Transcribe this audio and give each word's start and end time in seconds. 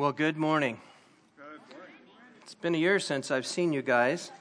Well, 0.00 0.12
good 0.12 0.38
morning. 0.38 0.80
It's 2.40 2.54
been 2.54 2.74
a 2.74 2.78
year 2.78 2.98
since 2.98 3.30
I've 3.30 3.44
seen 3.44 3.70
you 3.70 3.82
guys. 3.82 4.32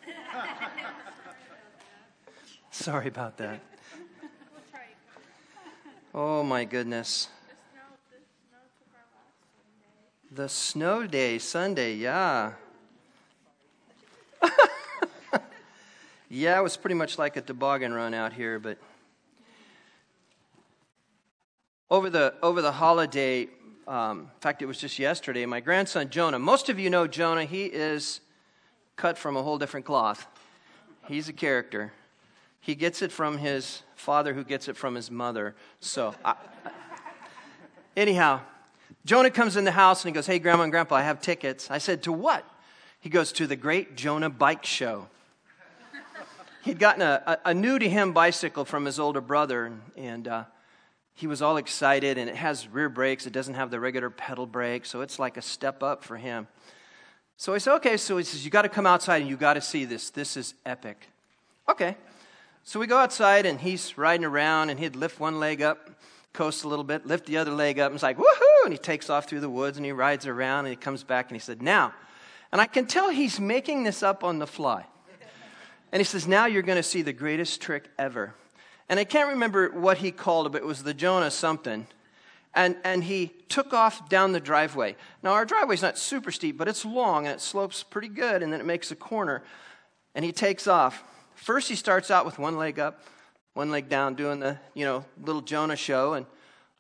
Sorry 2.72 3.10
about 3.10 3.36
that. 3.40 3.60
Oh, 6.16 6.44
my 6.44 6.64
goodness. 6.64 7.28
The 10.32 10.48
snow 10.48 11.06
day, 11.06 11.38
Sunday, 11.40 11.96
yeah. 11.96 12.54
yeah, 16.30 16.58
it 16.58 16.64
was 16.64 16.78
pretty 16.78 16.96
much 16.96 17.18
like 17.18 17.36
a 17.36 17.42
toboggan 17.42 17.94
run 17.94 18.14
out 18.14 18.32
here, 18.32 18.60
but 18.60 18.78
over 21.92 22.10
the 22.10 22.36
over 22.42 22.62
the 22.62 22.72
holiday, 22.72 23.50
um, 23.90 24.20
in 24.20 24.40
fact, 24.40 24.62
it 24.62 24.68
was 24.68 24.78
just 24.78 25.00
yesterday. 25.00 25.46
My 25.48 25.62
grandson 25.62 26.12
Jonah. 26.12 26.38
Most 26.38 26.70
of 26.70 26.80
you 26.80 26.92
know 26.92 27.08
Jonah. 27.08 27.46
He 27.46 27.66
is 27.66 28.22
cut 28.96 29.18
from 29.18 29.36
a 29.36 29.42
whole 29.42 29.58
different 29.58 29.86
cloth. 29.86 30.28
He's 31.08 31.28
a 31.28 31.34
character. 31.34 31.92
He 32.62 32.76
gets 32.76 33.02
it 33.02 33.12
from 33.12 33.40
his 33.40 33.82
father, 33.96 34.36
who 34.36 34.44
gets 34.44 34.68
it 34.68 34.78
from 34.78 34.94
his 34.94 35.10
mother. 35.10 35.56
So, 35.80 36.14
I, 36.24 36.36
anyhow, 37.98 38.42
Jonah 39.06 39.32
comes 39.32 39.58
in 39.58 39.64
the 39.64 39.72
house 39.72 40.04
and 40.04 40.10
he 40.10 40.14
goes, 40.14 40.28
Hey, 40.28 40.38
Grandma 40.38 40.64
and 40.64 40.72
Grandpa, 40.72 40.96
I 40.96 41.02
have 41.02 41.20
tickets. 41.20 41.72
I 41.72 41.80
said, 41.80 42.04
To 42.04 42.12
what? 42.12 42.46
He 43.00 43.10
goes, 43.10 43.32
To 43.34 43.48
the 43.48 43.56
Great 43.56 43.96
Jonah 43.96 44.30
Bike 44.30 44.66
Show. 44.66 45.08
He'd 46.64 46.78
gotten 46.78 47.02
a, 47.02 47.24
a, 47.26 47.50
a 47.50 47.54
new 47.56 47.80
to 47.80 47.90
him 47.90 48.14
bicycle 48.14 48.66
from 48.66 48.86
his 48.86 49.00
older 49.00 49.22
brother, 49.22 49.66
and, 49.66 49.82
and 49.98 50.28
uh, 50.28 50.44
he 51.20 51.28
was 51.28 51.42
all 51.42 51.58
excited, 51.58 52.18
and 52.18 52.30
it 52.30 52.36
has 52.38 52.66
rear 52.70 52.88
brakes. 52.88 53.28
It 53.28 53.34
doesn't 53.34 53.56
have 53.56 53.72
the 53.72 53.80
regular 53.80 54.10
pedal 54.10 54.46
brake, 54.46 54.86
so 54.86 55.02
it's 55.02 55.20
like 55.20 55.36
a 55.36 55.42
step 55.42 55.84
up 55.84 56.02
for 56.02 56.16
him. 56.16 56.48
So 57.36 57.54
I 57.54 57.58
said, 57.58 57.76
Okay, 57.76 57.98
so 57.98 58.16
he 58.18 58.24
says, 58.24 58.46
You 58.46 58.52
got 58.52 58.62
to 58.62 58.70
come 58.70 58.86
outside 58.86 59.22
and 59.22 59.30
you 59.30 59.36
got 59.36 59.56
to 59.56 59.62
see 59.62 59.84
this. 59.84 60.12
This 60.12 60.38
is 60.38 60.54
epic. 60.66 61.10
Okay. 61.68 61.98
So 62.64 62.80
we 62.80 62.88
go 62.88 62.98
outside, 62.98 63.46
and 63.46 63.60
he's 63.60 63.98
riding 63.98 64.26
around, 64.26 64.70
and 64.70 64.80
he'd 64.80 64.96
lift 64.96 65.20
one 65.20 65.42
leg 65.42 65.62
up 65.62 65.90
coast 66.32 66.64
a 66.64 66.70
little 66.70 66.86
bit, 66.86 67.06
lift 67.06 67.26
the 67.26 67.36
other 67.36 67.52
leg 67.52 67.80
up, 67.80 67.88
and 67.88 67.96
it's 67.96 68.04
like, 68.04 68.18
woohoo! 68.18 68.64
And 68.64 68.72
he 68.72 68.78
takes 68.78 69.10
off 69.10 69.26
through 69.26 69.42
the 69.42 69.50
woods 69.50 69.76
and 69.76 69.86
he 69.86 69.92
rides 69.92 70.26
around 70.26 70.66
and 70.66 70.70
he 70.70 70.78
comes 70.78 71.04
back 71.04 71.28
and 71.28 71.36
he 71.36 71.40
said, 71.40 71.62
Now, 71.62 71.94
and 72.54 72.62
I 72.62 72.66
can 72.66 72.86
tell 72.86 73.10
he's 73.10 73.42
making 73.42 73.84
this 73.84 74.04
up 74.04 74.24
on 74.24 74.40
the 74.40 74.48
fly. 74.48 74.86
And 75.92 76.00
he 76.00 76.06
says, 76.06 76.28
Now 76.28 76.46
you're 76.46 76.62
going 76.62 76.78
to 76.78 76.84
see 76.84 77.02
the 77.02 77.12
greatest 77.12 77.62
trick 77.62 77.90
ever. 77.98 78.36
And 78.90 79.00
I 79.00 79.04
can't 79.04 79.30
remember 79.30 79.70
what 79.70 80.00
he 80.00 80.12
called 80.12 80.48
it, 80.48 80.50
but 80.50 80.64
it 80.64 80.66
was 80.66 80.84
the 80.84 80.96
Jonah 80.96 81.30
something. 81.30 81.86
And, 82.56 82.76
and 82.84 83.04
he 83.04 83.32
took 83.48 83.74
off 83.74 84.10
down 84.10 84.32
the 84.32 84.40
driveway. 84.40 84.96
Now, 85.22 85.32
our 85.34 85.46
driveway's 85.46 85.84
not 85.84 85.98
super 85.98 86.32
steep, 86.32 86.58
but 86.58 86.68
it's 86.68 86.84
long 86.84 87.28
and 87.28 87.36
it 87.36 87.42
slopes 87.42 87.84
pretty 87.84 88.08
good, 88.08 88.42
and 88.42 88.52
then 88.52 88.60
it 88.60 88.66
makes 88.66 88.90
a 88.90 88.96
corner. 88.96 89.44
And 90.16 90.26
he 90.26 90.32
takes 90.32 90.66
off. 90.68 91.04
First, 91.36 91.70
he 91.70 91.76
starts 91.76 92.10
out 92.10 92.26
with 92.26 92.40
one 92.40 92.58
leg 92.58 92.80
up, 92.80 93.04
one 93.54 93.70
leg 93.70 93.88
down, 93.88 94.16
doing 94.16 94.40
the, 94.40 94.58
you 94.74 94.84
know, 94.84 95.06
little 95.24 95.42
Jonah 95.42 95.76
show. 95.76 96.14
And 96.14 96.26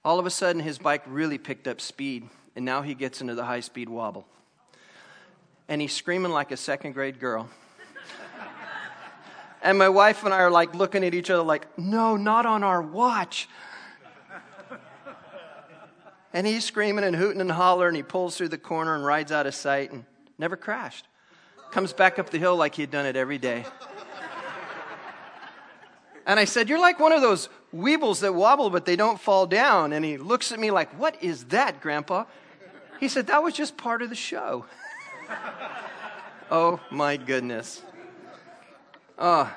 all 0.04 0.18
of 0.18 0.26
a 0.26 0.32
sudden, 0.32 0.62
his 0.62 0.80
bike 0.80 1.04
really 1.06 1.38
picked 1.38 1.68
up 1.68 1.80
speed. 1.80 2.28
And 2.56 2.66
now 2.66 2.82
he 2.82 2.96
gets 2.96 3.22
into 3.22 3.36
the 3.36 3.46
high 3.46 3.60
speed 3.60 3.88
wobble. 3.88 4.26
And 5.68 5.80
he's 5.80 5.94
screaming 5.94 6.32
like 6.32 6.52
a 6.52 6.58
second 6.58 6.94
grade 6.94 7.20
girl. 7.20 7.48
And 9.62 9.78
my 9.78 9.90
wife 9.90 10.24
and 10.24 10.34
I 10.34 10.38
are 10.40 10.52
like 10.52 10.74
looking 10.76 11.04
at 11.04 11.14
each 11.14 11.30
other, 11.30 11.44
like, 11.44 11.78
no, 11.78 12.16
not 12.16 12.46
on 12.46 12.64
our 12.64 12.82
watch. 12.82 13.50
and 16.34 16.48
he's 16.48 16.64
screaming 16.64 17.04
and 17.04 17.16
hooting 17.16 17.42
and 17.42 17.52
hollering. 17.52 17.96
He 17.96 18.04
pulls 18.04 18.38
through 18.38 18.50
the 18.50 18.58
corner 18.58 18.96
and 18.96 19.06
rides 19.06 19.32
out 19.32 19.48
of 19.48 19.56
sight 19.56 19.92
and 19.92 20.06
never 20.38 20.56
crashed. 20.56 21.06
Comes 21.72 21.94
back 21.94 22.18
up 22.18 22.30
the 22.30 22.40
hill 22.40 22.56
like 22.56 22.76
he'd 22.76 22.92
done 22.92 23.06
it 23.06 23.16
every 23.16 23.38
day. 23.38 23.66
And 26.30 26.40
I 26.40 26.46
said, 26.46 26.70
You're 26.70 26.80
like 26.80 27.00
one 27.00 27.12
of 27.12 27.22
those 27.22 27.50
weebles 27.76 28.20
that 28.20 28.36
wobble, 28.36 28.70
but 28.70 28.86
they 28.86 28.96
don't 28.96 29.20
fall 29.20 29.48
down. 29.48 29.94
And 29.94 30.06
he 30.06 30.18
looks 30.18 30.52
at 30.52 30.60
me 30.60 30.70
like, 30.70 30.98
What 31.00 31.22
is 31.24 31.46
that, 31.46 31.82
Grandpa? 31.82 32.26
He 33.00 33.08
said, 33.08 33.28
That 33.28 33.42
was 33.42 33.56
just 33.56 33.78
part 33.78 34.04
of 34.04 34.10
the 34.10 34.16
show. 34.16 34.66
oh, 36.52 36.80
my 36.92 37.18
goodness. 37.18 37.82
Oh. 39.20 39.54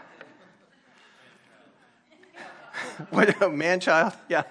what 3.11 3.41
a 3.41 3.49
man 3.49 3.79
child? 3.79 4.13
Yeah, 4.29 4.43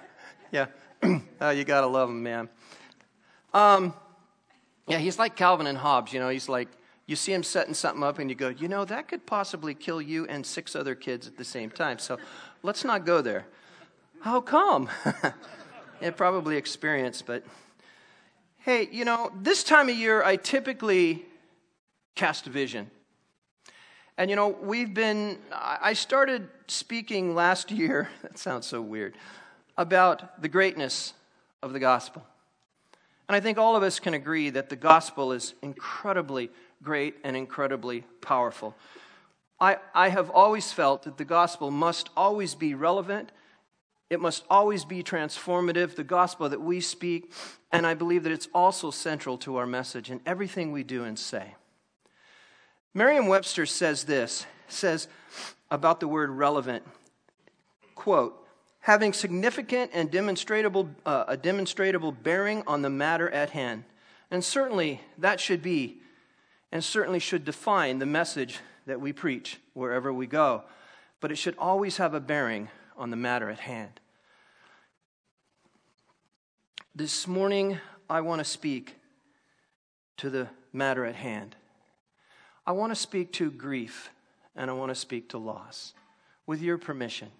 yeah. 0.50 0.66
oh, 1.40 1.50
you 1.50 1.64
got 1.64 1.82
to 1.82 1.86
love 1.86 2.08
him, 2.08 2.22
man. 2.22 2.48
Um, 3.52 3.92
yeah, 4.88 4.96
he's 4.96 5.18
like 5.18 5.36
Calvin 5.36 5.66
and 5.66 5.76
Hobbes. 5.76 6.14
You 6.14 6.20
know, 6.20 6.30
he's 6.30 6.48
like, 6.48 6.68
you 7.06 7.14
see 7.14 7.34
him 7.34 7.42
setting 7.42 7.74
something 7.74 8.02
up 8.02 8.18
and 8.18 8.30
you 8.30 8.36
go, 8.36 8.48
you 8.48 8.68
know, 8.68 8.86
that 8.86 9.08
could 9.08 9.26
possibly 9.26 9.74
kill 9.74 10.00
you 10.00 10.26
and 10.28 10.46
six 10.46 10.74
other 10.74 10.94
kids 10.94 11.26
at 11.26 11.36
the 11.36 11.44
same 11.44 11.70
time. 11.70 11.98
So 11.98 12.18
let's 12.62 12.82
not 12.82 13.04
go 13.04 13.20
there. 13.20 13.44
How 14.22 14.40
come? 14.40 14.88
yeah, 16.00 16.10
probably 16.12 16.56
experience, 16.56 17.20
but 17.20 17.44
hey, 18.60 18.88
you 18.90 19.04
know, 19.04 19.30
this 19.38 19.62
time 19.62 19.90
of 19.90 19.96
year 19.96 20.22
I 20.22 20.36
typically 20.36 21.26
cast 22.14 22.46
vision. 22.46 22.90
And 24.18 24.28
you 24.28 24.36
know, 24.36 24.48
we've 24.48 24.92
been, 24.92 25.38
I 25.52 25.94
started 25.94 26.48
speaking 26.66 27.34
last 27.34 27.70
year, 27.70 28.08
that 28.22 28.38
sounds 28.38 28.66
so 28.66 28.82
weird, 28.82 29.16
about 29.76 30.42
the 30.42 30.48
greatness 30.48 31.14
of 31.62 31.72
the 31.72 31.80
gospel. 31.80 32.24
And 33.28 33.36
I 33.36 33.40
think 33.40 33.56
all 33.56 33.76
of 33.76 33.82
us 33.82 33.98
can 33.98 34.14
agree 34.14 34.50
that 34.50 34.68
the 34.68 34.76
gospel 34.76 35.32
is 35.32 35.54
incredibly 35.62 36.50
great 36.82 37.16
and 37.24 37.36
incredibly 37.36 38.02
powerful. 38.20 38.76
I, 39.60 39.78
I 39.94 40.08
have 40.08 40.28
always 40.28 40.72
felt 40.72 41.04
that 41.04 41.16
the 41.16 41.24
gospel 41.24 41.70
must 41.70 42.10
always 42.16 42.54
be 42.54 42.74
relevant. 42.74 43.30
It 44.10 44.20
must 44.20 44.44
always 44.50 44.84
be 44.84 45.02
transformative, 45.02 45.94
the 45.94 46.04
gospel 46.04 46.48
that 46.48 46.60
we 46.60 46.80
speak, 46.80 47.32
and 47.70 47.86
I 47.86 47.94
believe 47.94 48.24
that 48.24 48.32
it's 48.32 48.48
also 48.52 48.90
central 48.90 49.38
to 49.38 49.56
our 49.56 49.66
message 49.66 50.10
in 50.10 50.20
everything 50.26 50.72
we 50.72 50.82
do 50.82 51.04
and 51.04 51.18
say. 51.18 51.54
Merriam 52.94 53.26
Webster 53.26 53.64
says 53.64 54.04
this, 54.04 54.46
says 54.68 55.08
about 55.70 56.00
the 56.00 56.08
word 56.08 56.30
relevant, 56.30 56.84
quote, 57.94 58.38
having 58.80 59.12
significant 59.12 59.90
and 59.94 60.10
demonstrable, 60.10 60.90
uh, 61.06 61.24
a 61.28 61.36
demonstrable 61.36 62.12
bearing 62.12 62.62
on 62.66 62.82
the 62.82 62.90
matter 62.90 63.30
at 63.30 63.50
hand. 63.50 63.84
And 64.30 64.44
certainly 64.44 65.00
that 65.18 65.40
should 65.40 65.62
be 65.62 65.98
and 66.70 66.82
certainly 66.82 67.18
should 67.18 67.44
define 67.44 67.98
the 67.98 68.06
message 68.06 68.58
that 68.86 69.00
we 69.00 69.12
preach 69.12 69.58
wherever 69.74 70.12
we 70.12 70.26
go, 70.26 70.64
but 71.20 71.30
it 71.30 71.36
should 71.36 71.54
always 71.58 71.98
have 71.98 72.14
a 72.14 72.20
bearing 72.20 72.68
on 72.96 73.10
the 73.10 73.16
matter 73.16 73.48
at 73.48 73.60
hand. 73.60 74.00
This 76.94 77.26
morning, 77.26 77.78
I 78.10 78.20
want 78.20 78.40
to 78.40 78.44
speak 78.44 78.96
to 80.18 80.28
the 80.28 80.48
matter 80.72 81.06
at 81.06 81.14
hand. 81.14 81.56
I 82.66 82.72
want 82.72 82.92
to 82.92 82.96
speak 82.96 83.32
to 83.34 83.50
grief 83.50 84.10
and 84.54 84.70
I 84.70 84.74
want 84.74 84.90
to 84.90 84.94
speak 84.94 85.30
to 85.30 85.38
loss. 85.38 85.94
With 86.46 86.60
your 86.60 86.78
permission, 86.78 87.30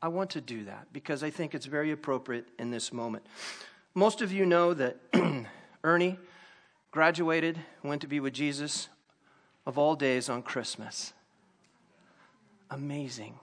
I 0.00 0.08
want 0.08 0.30
to 0.30 0.40
do 0.40 0.64
that 0.64 0.88
because 0.92 1.22
I 1.22 1.30
think 1.30 1.54
it's 1.54 1.66
very 1.66 1.90
appropriate 1.90 2.46
in 2.58 2.70
this 2.70 2.92
moment. 2.92 3.24
Most 3.94 4.22
of 4.22 4.32
you 4.32 4.46
know 4.46 4.74
that 4.74 4.98
Ernie 5.84 6.18
graduated, 6.90 7.58
went 7.82 8.02
to 8.02 8.06
be 8.06 8.20
with 8.20 8.34
Jesus 8.34 8.88
of 9.66 9.78
all 9.78 9.94
days 9.94 10.28
on 10.28 10.42
Christmas. 10.42 11.12
Amazing. 12.70 13.34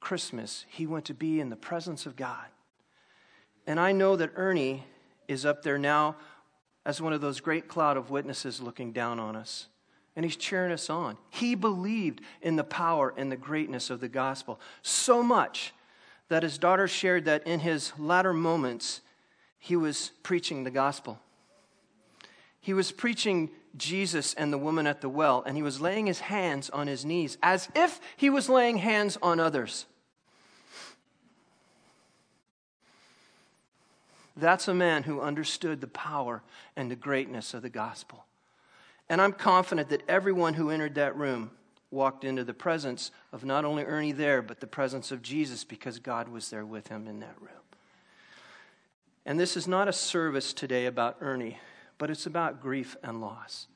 Christmas, 0.00 0.64
he 0.68 0.86
went 0.86 1.04
to 1.06 1.14
be 1.14 1.40
in 1.40 1.50
the 1.50 1.56
presence 1.56 2.06
of 2.06 2.16
God. 2.16 2.46
And 3.66 3.80
I 3.80 3.92
know 3.92 4.16
that 4.16 4.32
Ernie 4.36 4.84
is 5.26 5.44
up 5.44 5.62
there 5.62 5.78
now 5.78 6.16
as 6.84 7.00
one 7.00 7.12
of 7.12 7.20
those 7.20 7.40
great 7.40 7.66
cloud 7.66 7.96
of 7.96 8.10
witnesses 8.10 8.60
looking 8.60 8.92
down 8.92 9.18
on 9.18 9.34
us. 9.34 9.66
And 10.16 10.24
he's 10.24 10.36
cheering 10.36 10.72
us 10.72 10.88
on. 10.88 11.18
He 11.30 11.54
believed 11.54 12.22
in 12.40 12.56
the 12.56 12.64
power 12.64 13.12
and 13.16 13.30
the 13.30 13.36
greatness 13.36 13.90
of 13.90 14.00
the 14.00 14.08
gospel 14.08 14.58
so 14.82 15.22
much 15.22 15.74
that 16.28 16.42
his 16.42 16.58
daughter 16.58 16.88
shared 16.88 17.26
that 17.26 17.46
in 17.46 17.60
his 17.60 17.92
latter 17.98 18.32
moments, 18.32 19.02
he 19.58 19.76
was 19.76 20.12
preaching 20.22 20.64
the 20.64 20.70
gospel. 20.70 21.20
He 22.60 22.72
was 22.72 22.90
preaching 22.90 23.50
Jesus 23.76 24.34
and 24.34 24.52
the 24.52 24.58
woman 24.58 24.86
at 24.86 25.02
the 25.02 25.08
well, 25.08 25.42
and 25.46 25.56
he 25.56 25.62
was 25.62 25.80
laying 25.80 26.06
his 26.06 26.20
hands 26.20 26.70
on 26.70 26.86
his 26.86 27.04
knees 27.04 27.36
as 27.42 27.68
if 27.74 28.00
he 28.16 28.30
was 28.30 28.48
laying 28.48 28.78
hands 28.78 29.18
on 29.22 29.38
others. 29.38 29.86
That's 34.36 34.68
a 34.68 34.74
man 34.74 35.02
who 35.04 35.20
understood 35.20 35.80
the 35.80 35.86
power 35.86 36.42
and 36.74 36.90
the 36.90 36.96
greatness 36.96 37.54
of 37.54 37.62
the 37.62 37.70
gospel. 37.70 38.24
And 39.08 39.20
I'm 39.20 39.32
confident 39.32 39.88
that 39.90 40.02
everyone 40.08 40.54
who 40.54 40.70
entered 40.70 40.96
that 40.96 41.16
room 41.16 41.50
walked 41.90 42.24
into 42.24 42.44
the 42.44 42.54
presence 42.54 43.10
of 43.32 43.44
not 43.44 43.64
only 43.64 43.84
Ernie 43.84 44.12
there, 44.12 44.42
but 44.42 44.60
the 44.60 44.66
presence 44.66 45.12
of 45.12 45.22
Jesus 45.22 45.64
because 45.64 45.98
God 45.98 46.28
was 46.28 46.50
there 46.50 46.66
with 46.66 46.88
him 46.88 47.06
in 47.06 47.20
that 47.20 47.36
room. 47.40 47.50
And 49.24 49.38
this 49.38 49.56
is 49.56 49.68
not 49.68 49.88
a 49.88 49.92
service 49.92 50.52
today 50.52 50.86
about 50.86 51.18
Ernie 51.20 51.58
but 51.98 52.10
it's 52.10 52.26
about 52.26 52.60
grief 52.60 52.96
and 53.02 53.20
loss 53.20 53.66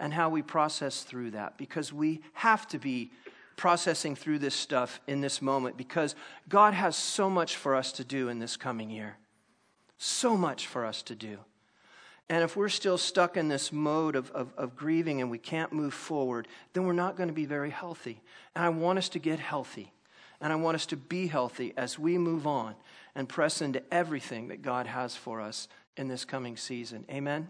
and 0.00 0.12
how 0.12 0.28
we 0.28 0.42
process 0.42 1.02
through 1.02 1.32
that 1.32 1.56
because 1.56 1.92
we 1.92 2.20
have 2.32 2.66
to 2.68 2.78
be 2.78 3.10
processing 3.56 4.14
through 4.14 4.38
this 4.38 4.54
stuff 4.54 5.00
in 5.06 5.20
this 5.20 5.42
moment 5.42 5.76
because 5.76 6.14
God 6.48 6.74
has 6.74 6.96
so 6.96 7.28
much 7.28 7.56
for 7.56 7.74
us 7.74 7.92
to 7.92 8.04
do 8.04 8.28
in 8.28 8.38
this 8.38 8.56
coming 8.56 8.90
year. 8.90 9.16
So 9.98 10.36
much 10.36 10.68
for 10.68 10.84
us 10.84 11.02
to 11.02 11.16
do. 11.16 11.38
And 12.30 12.44
if 12.44 12.56
we're 12.56 12.68
still 12.68 12.98
stuck 12.98 13.36
in 13.36 13.48
this 13.48 13.72
mode 13.72 14.14
of, 14.14 14.30
of, 14.32 14.52
of, 14.58 14.76
grieving 14.76 15.22
and 15.22 15.30
we 15.30 15.38
can't 15.38 15.72
move 15.72 15.94
forward, 15.94 16.46
then 16.74 16.84
we're 16.84 16.92
not 16.92 17.16
going 17.16 17.30
to 17.30 17.34
be 17.34 17.46
very 17.46 17.70
healthy. 17.70 18.20
And 18.54 18.64
I 18.64 18.68
want 18.68 18.98
us 18.98 19.08
to 19.10 19.18
get 19.18 19.38
healthy. 19.38 19.92
And 20.40 20.52
I 20.52 20.56
want 20.56 20.74
us 20.74 20.86
to 20.86 20.96
be 20.96 21.26
healthy 21.26 21.72
as 21.76 21.98
we 21.98 22.18
move 22.18 22.46
on 22.46 22.74
and 23.14 23.28
press 23.28 23.62
into 23.62 23.82
everything 23.92 24.48
that 24.48 24.62
God 24.62 24.86
has 24.86 25.16
for 25.16 25.40
us 25.40 25.68
in 25.96 26.08
this 26.08 26.24
coming 26.24 26.56
season. 26.56 27.04
Amen? 27.10 27.48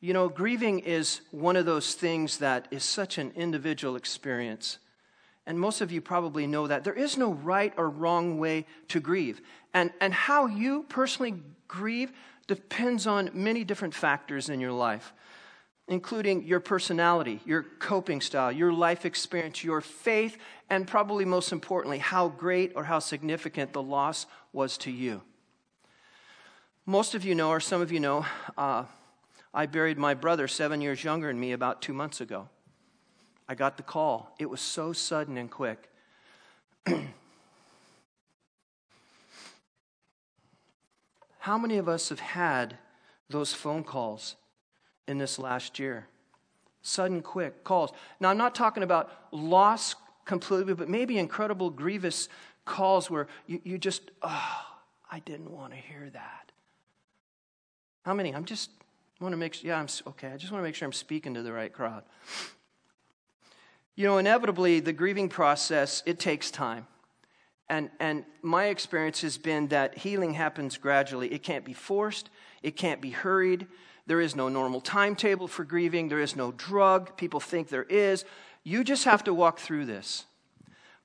You 0.00 0.12
know, 0.12 0.28
grieving 0.28 0.80
is 0.80 1.22
one 1.30 1.56
of 1.56 1.64
those 1.64 1.94
things 1.94 2.38
that 2.38 2.68
is 2.70 2.84
such 2.84 3.16
an 3.16 3.32
individual 3.34 3.96
experience. 3.96 4.78
And 5.46 5.58
most 5.58 5.80
of 5.80 5.90
you 5.90 6.00
probably 6.00 6.46
know 6.46 6.66
that. 6.66 6.84
There 6.84 6.94
is 6.94 7.16
no 7.16 7.32
right 7.32 7.72
or 7.76 7.88
wrong 7.88 8.38
way 8.38 8.66
to 8.88 9.00
grieve. 9.00 9.40
And, 9.74 9.92
and 10.00 10.14
how 10.14 10.46
you 10.46 10.84
personally 10.88 11.34
grieve 11.66 12.12
depends 12.46 13.06
on 13.06 13.30
many 13.34 13.64
different 13.64 13.92
factors 13.92 14.48
in 14.48 14.60
your 14.60 14.72
life, 14.72 15.12
including 15.88 16.44
your 16.44 16.60
personality, 16.60 17.40
your 17.44 17.64
coping 17.80 18.20
style, 18.20 18.52
your 18.52 18.72
life 18.72 19.04
experience, 19.04 19.64
your 19.64 19.80
faith, 19.80 20.38
and 20.70 20.86
probably 20.86 21.24
most 21.24 21.50
importantly, 21.50 21.98
how 21.98 22.28
great 22.28 22.72
or 22.76 22.84
how 22.84 23.00
significant 23.00 23.72
the 23.72 23.82
loss 23.82 24.26
was 24.52 24.78
to 24.78 24.90
you. 24.90 25.20
Most 26.86 27.14
of 27.14 27.24
you 27.24 27.34
know, 27.34 27.48
or 27.48 27.60
some 27.60 27.82
of 27.82 27.90
you 27.90 27.98
know, 27.98 28.24
uh, 28.56 28.84
I 29.52 29.66
buried 29.66 29.98
my 29.98 30.14
brother, 30.14 30.46
seven 30.46 30.80
years 30.80 31.02
younger 31.02 31.28
than 31.28 31.40
me, 31.40 31.52
about 31.52 31.82
two 31.82 31.94
months 31.94 32.20
ago. 32.20 32.48
I 33.48 33.54
got 33.54 33.76
the 33.76 33.82
call. 33.82 34.34
It 34.38 34.48
was 34.48 34.60
so 34.60 34.92
sudden 34.92 35.36
and 35.36 35.50
quick. 35.50 35.90
How 41.44 41.58
many 41.58 41.76
of 41.76 41.90
us 41.90 42.08
have 42.08 42.20
had 42.20 42.78
those 43.28 43.52
phone 43.52 43.84
calls 43.84 44.36
in 45.06 45.18
this 45.18 45.38
last 45.38 45.78
year? 45.78 46.06
Sudden, 46.80 47.20
quick 47.20 47.64
calls. 47.64 47.90
Now, 48.18 48.30
I'm 48.30 48.38
not 48.38 48.54
talking 48.54 48.82
about 48.82 49.12
loss 49.30 49.94
completely, 50.24 50.72
but 50.72 50.88
maybe 50.88 51.18
incredible, 51.18 51.68
grievous 51.68 52.30
calls 52.64 53.10
where 53.10 53.26
you, 53.46 53.60
you 53.62 53.76
just, 53.76 54.10
oh, 54.22 54.62
I 55.10 55.18
didn't 55.18 55.50
want 55.50 55.74
to 55.74 55.78
hear 55.78 56.08
that. 56.14 56.50
How 58.06 58.14
many? 58.14 58.34
I'm 58.34 58.46
just 58.46 58.70
want 59.20 59.34
to 59.34 59.36
make 59.36 59.52
sure, 59.52 59.68
yeah, 59.68 59.78
I'm 59.78 59.88
okay. 60.06 60.28
I 60.28 60.38
just 60.38 60.50
want 60.50 60.62
to 60.62 60.66
make 60.66 60.74
sure 60.74 60.86
I'm 60.86 60.94
speaking 60.94 61.34
to 61.34 61.42
the 61.42 61.52
right 61.52 61.70
crowd. 61.74 62.04
You 63.96 64.06
know, 64.06 64.16
inevitably, 64.16 64.80
the 64.80 64.94
grieving 64.94 65.28
process, 65.28 66.02
it 66.06 66.18
takes 66.18 66.50
time. 66.50 66.86
And, 67.68 67.90
and 67.98 68.24
my 68.42 68.66
experience 68.66 69.22
has 69.22 69.38
been 69.38 69.68
that 69.68 69.96
healing 69.96 70.34
happens 70.34 70.76
gradually. 70.76 71.32
It 71.32 71.42
can't 71.42 71.64
be 71.64 71.72
forced, 71.72 72.30
it 72.62 72.76
can't 72.76 73.00
be 73.00 73.10
hurried. 73.10 73.66
There 74.06 74.20
is 74.20 74.36
no 74.36 74.50
normal 74.50 74.82
timetable 74.82 75.48
for 75.48 75.64
grieving, 75.64 76.08
there 76.08 76.20
is 76.20 76.36
no 76.36 76.52
drug. 76.52 77.16
People 77.16 77.40
think 77.40 77.68
there 77.68 77.84
is. 77.84 78.24
You 78.62 78.84
just 78.84 79.04
have 79.04 79.24
to 79.24 79.34
walk 79.34 79.58
through 79.58 79.86
this. 79.86 80.26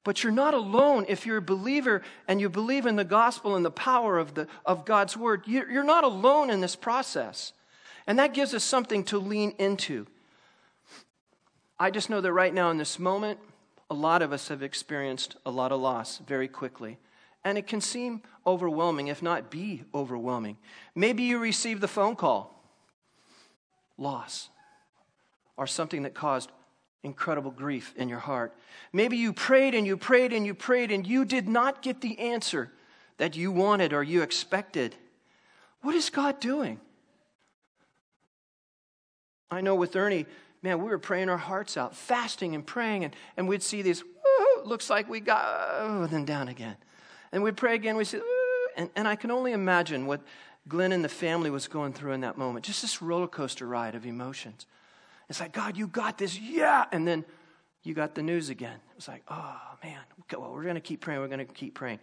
But 0.04 0.24
you're 0.24 0.32
not 0.32 0.54
alone 0.54 1.06
if 1.08 1.26
you're 1.26 1.38
a 1.38 1.42
believer 1.42 2.02
and 2.28 2.40
you 2.40 2.50
believe 2.50 2.86
in 2.86 2.96
the 2.96 3.04
gospel 3.04 3.56
and 3.56 3.66
the 3.66 3.72
power 3.72 4.18
of, 4.18 4.34
the, 4.34 4.48
of 4.66 4.86
God's 4.86 5.16
word. 5.16 5.44
You're 5.46 5.84
not 5.84 6.04
alone 6.04 6.50
in 6.50 6.62
this 6.62 6.76
process. 6.76 7.54
And 8.08 8.18
that 8.18 8.34
gives 8.34 8.54
us 8.54 8.64
something 8.64 9.04
to 9.06 9.20
lean 9.20 9.56
into. 9.60 10.08
I 11.78 11.92
just 11.92 12.10
know 12.10 12.22
that 12.22 12.34
right 12.34 12.54
now 12.54 12.72
in 12.72 12.78
this 12.78 12.98
moment, 12.98 13.40
a 13.90 13.94
lot 13.94 14.22
of 14.22 14.32
us 14.32 14.48
have 14.50 14.62
experienced 14.62 15.36
a 15.46 15.52
lot 15.52 15.72
of 15.72 15.80
loss 15.80 16.20
very 16.20 16.48
quickly. 16.48 16.98
And 17.44 17.58
it 17.58 17.68
can 17.68 17.82
seem 17.82 18.22
overwhelming, 18.46 19.08
if 19.08 19.22
not 19.22 19.50
be 19.50 19.84
overwhelming. 19.94 20.58
Maybe 20.94 21.24
you 21.24 21.40
received 21.40 21.82
the 21.82 21.88
phone 21.88 22.16
call, 22.16 22.64
loss, 23.98 24.50
or 25.56 25.66
something 25.66 26.04
that 26.04 26.14
caused 26.14 26.52
incredible 27.04 27.52
grief 27.52 27.94
in 27.96 28.10
your 28.10 28.20
heart. 28.20 28.54
Maybe 28.92 29.18
you 29.18 29.32
prayed 29.32 29.74
and 29.74 29.88
you 29.88 29.96
prayed 29.96 30.34
and 30.34 30.46
you 30.46 30.54
prayed 30.54 30.92
and 30.92 31.08
you 31.08 31.24
did 31.24 31.48
not 31.48 31.82
get 31.82 32.02
the 32.02 32.20
answer 32.20 32.72
that 33.18 33.38
you 33.38 33.52
wanted 33.52 33.94
or 33.94 34.04
you 34.04 34.22
expected. 34.22 34.96
What 35.82 35.96
is 35.96 36.10
God 36.10 36.40
doing? 36.40 36.80
I 39.50 39.62
know 39.62 39.76
with 39.76 39.96
Ernie, 39.96 40.26
man, 40.62 40.82
we 40.82 40.90
were 40.90 41.00
praying 41.00 41.30
our 41.30 41.38
hearts 41.38 41.78
out, 41.78 41.96
fasting 41.96 42.56
and 42.56 42.66
praying, 42.66 43.04
and, 43.04 43.16
and 43.38 43.48
we'd 43.48 43.64
see 43.64 43.82
these, 43.82 44.04
looks 44.66 44.90
like 44.90 45.10
we 45.10 45.20
got, 45.20 45.44
oh, 45.80 46.08
then 46.08 46.26
down 46.26 46.48
again. 46.48 46.76
And 47.32 47.44
we'd 47.44 47.58
pray 47.58 47.76
again, 47.76 47.96
we'd 47.96 48.14
and, 48.76 48.90
and 48.96 49.08
I 49.08 49.16
can 49.16 49.32
only 49.32 49.52
imagine 49.52 50.06
what 50.06 50.22
Glenn 50.68 50.92
and 50.92 51.04
the 51.04 51.10
family 51.10 51.50
was 51.50 51.68
going 51.68 51.94
through 51.94 52.14
in 52.14 52.22
that 52.22 52.38
moment. 52.38 52.66
Just 52.66 52.82
this 52.82 53.02
roller 53.02 53.28
coaster 53.28 53.68
ride 53.68 53.96
of 53.96 54.06
emotions. 54.06 54.66
It's 55.30 55.40
like, 55.40 55.52
God, 55.52 55.78
you 55.78 55.88
got 55.88 56.18
this, 56.18 56.40
yeah. 56.40 56.86
And 56.92 57.08
then 57.08 57.26
you 57.84 57.94
got 57.94 58.16
the 58.16 58.24
news 58.24 58.50
again. 58.50 58.76
It 58.92 58.96
was 58.96 59.08
like, 59.08 59.24
oh, 59.28 59.60
man, 59.84 60.00
well, 60.32 60.52
we're 60.54 60.64
going 60.64 60.76
to 60.76 60.82
keep 60.82 61.02
praying, 61.02 61.20
we're 61.20 61.28
going 61.28 61.46
to 61.46 61.54
keep 61.54 61.76
praying. 61.76 62.00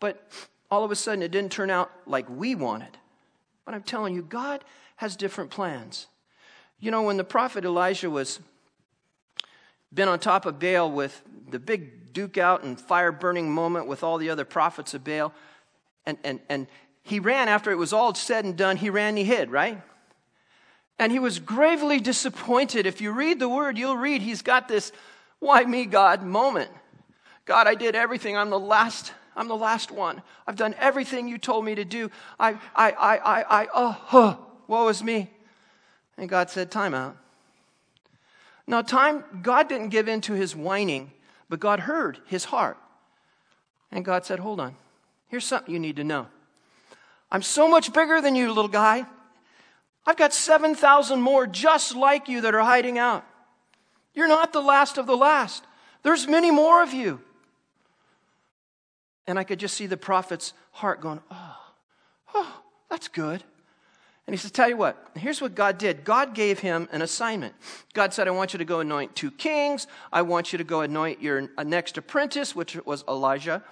But 0.00 0.30
all 0.70 0.84
of 0.84 0.90
a 0.90 0.96
sudden, 0.96 1.22
it 1.22 1.30
didn't 1.30 1.52
turn 1.52 1.70
out 1.70 1.90
like 2.06 2.28
we 2.28 2.54
wanted. 2.54 2.96
But 3.64 3.74
I'm 3.74 3.82
telling 3.82 4.14
you, 4.14 4.22
God 4.22 4.64
has 4.96 5.16
different 5.16 5.50
plans. 5.50 6.06
You 6.80 6.90
know, 6.90 7.02
when 7.02 7.16
the 7.16 7.24
prophet 7.24 7.64
Elijah 7.64 8.10
was 8.10 8.40
been 9.92 10.08
on 10.08 10.18
top 10.18 10.46
of 10.46 10.58
Baal 10.58 10.90
with 10.90 11.22
the 11.50 11.58
big 11.58 12.12
duke 12.12 12.38
out 12.38 12.62
and 12.62 12.78
fire 12.78 13.10
burning 13.10 13.50
moment 13.50 13.86
with 13.86 14.02
all 14.02 14.18
the 14.18 14.30
other 14.30 14.44
prophets 14.44 14.94
of 14.94 15.02
Baal, 15.02 15.32
and, 16.04 16.18
and, 16.24 16.40
and 16.48 16.66
he 17.02 17.20
ran 17.20 17.48
after 17.48 17.70
it 17.70 17.76
was 17.76 17.92
all 17.92 18.14
said 18.14 18.44
and 18.44 18.56
done, 18.56 18.76
he 18.76 18.90
ran, 18.90 19.16
he 19.16 19.24
hid, 19.24 19.50
right? 19.50 19.80
And 20.98 21.10
he 21.10 21.18
was 21.18 21.38
gravely 21.38 22.00
disappointed. 22.00 22.86
If 22.86 23.00
you 23.00 23.12
read 23.12 23.38
the 23.38 23.48
word, 23.48 23.78
you'll 23.78 23.96
read 23.96 24.20
he's 24.20 24.42
got 24.42 24.68
this, 24.68 24.92
why 25.38 25.64
me, 25.64 25.84
God 25.86 26.22
moment. 26.22 26.70
God, 27.44 27.66
I 27.66 27.74
did 27.74 27.94
everything. 27.94 28.36
I'm 28.36 28.50
the 28.50 28.58
last. 28.58 29.12
I'm 29.34 29.48
the 29.48 29.56
last 29.56 29.92
one. 29.92 30.20
I've 30.46 30.56
done 30.56 30.74
everything 30.78 31.28
you 31.28 31.38
told 31.38 31.64
me 31.64 31.76
to 31.76 31.84
do. 31.84 32.10
I, 32.40 32.58
I, 32.74 32.90
I, 32.90 33.16
I, 33.16 33.62
I, 33.62 33.68
oh, 33.72 34.06
oh 34.12 34.46
woe 34.66 34.88
is 34.88 35.02
me. 35.02 35.30
And 36.18 36.28
God 36.28 36.50
said, 36.50 36.70
Time 36.70 36.92
out. 36.92 37.16
Now, 38.66 38.82
time, 38.82 39.24
God 39.40 39.68
didn't 39.68 39.88
give 39.88 40.08
in 40.08 40.20
to 40.22 40.34
his 40.34 40.54
whining, 40.54 41.12
but 41.48 41.60
God 41.60 41.80
heard 41.80 42.18
his 42.26 42.44
heart. 42.44 42.76
And 43.90 44.04
God 44.04 44.26
said, 44.26 44.40
Hold 44.40 44.60
on. 44.60 44.76
Here's 45.28 45.46
something 45.46 45.72
you 45.72 45.80
need 45.80 45.96
to 45.96 46.04
know. 46.04 46.26
I'm 47.30 47.42
so 47.42 47.68
much 47.68 47.92
bigger 47.92 48.20
than 48.20 48.34
you, 48.34 48.48
little 48.48 48.68
guy. 48.68 49.06
I've 50.06 50.16
got 50.16 50.32
7,000 50.32 51.20
more 51.20 51.46
just 51.46 51.94
like 51.94 52.28
you 52.28 52.40
that 52.40 52.54
are 52.54 52.62
hiding 52.62 52.98
out. 52.98 53.24
You're 54.14 54.28
not 54.28 54.52
the 54.52 54.62
last 54.62 54.96
of 54.98 55.06
the 55.06 55.16
last. 55.16 55.64
There's 56.02 56.26
many 56.26 56.50
more 56.50 56.82
of 56.82 56.92
you. 56.92 57.20
And 59.26 59.38
I 59.38 59.44
could 59.44 59.60
just 59.60 59.76
see 59.76 59.86
the 59.86 59.98
prophet's 59.98 60.54
heart 60.72 61.00
going, 61.00 61.20
Oh, 61.30 61.56
oh, 62.34 62.62
that's 62.90 63.08
good. 63.08 63.44
And 64.28 64.34
he 64.34 64.38
says, 64.38 64.50
Tell 64.50 64.68
you 64.68 64.76
what, 64.76 65.08
here's 65.14 65.40
what 65.40 65.54
God 65.54 65.78
did. 65.78 66.04
God 66.04 66.34
gave 66.34 66.58
him 66.58 66.86
an 66.92 67.00
assignment. 67.00 67.54
God 67.94 68.12
said, 68.12 68.28
I 68.28 68.30
want 68.30 68.52
you 68.52 68.58
to 68.58 68.64
go 68.66 68.80
anoint 68.80 69.16
two 69.16 69.30
kings. 69.30 69.86
I 70.12 70.20
want 70.20 70.52
you 70.52 70.58
to 70.58 70.64
go 70.64 70.82
anoint 70.82 71.22
your 71.22 71.48
next 71.64 71.96
apprentice, 71.96 72.54
which 72.54 72.76
was 72.84 73.04
Elijah. 73.08 73.64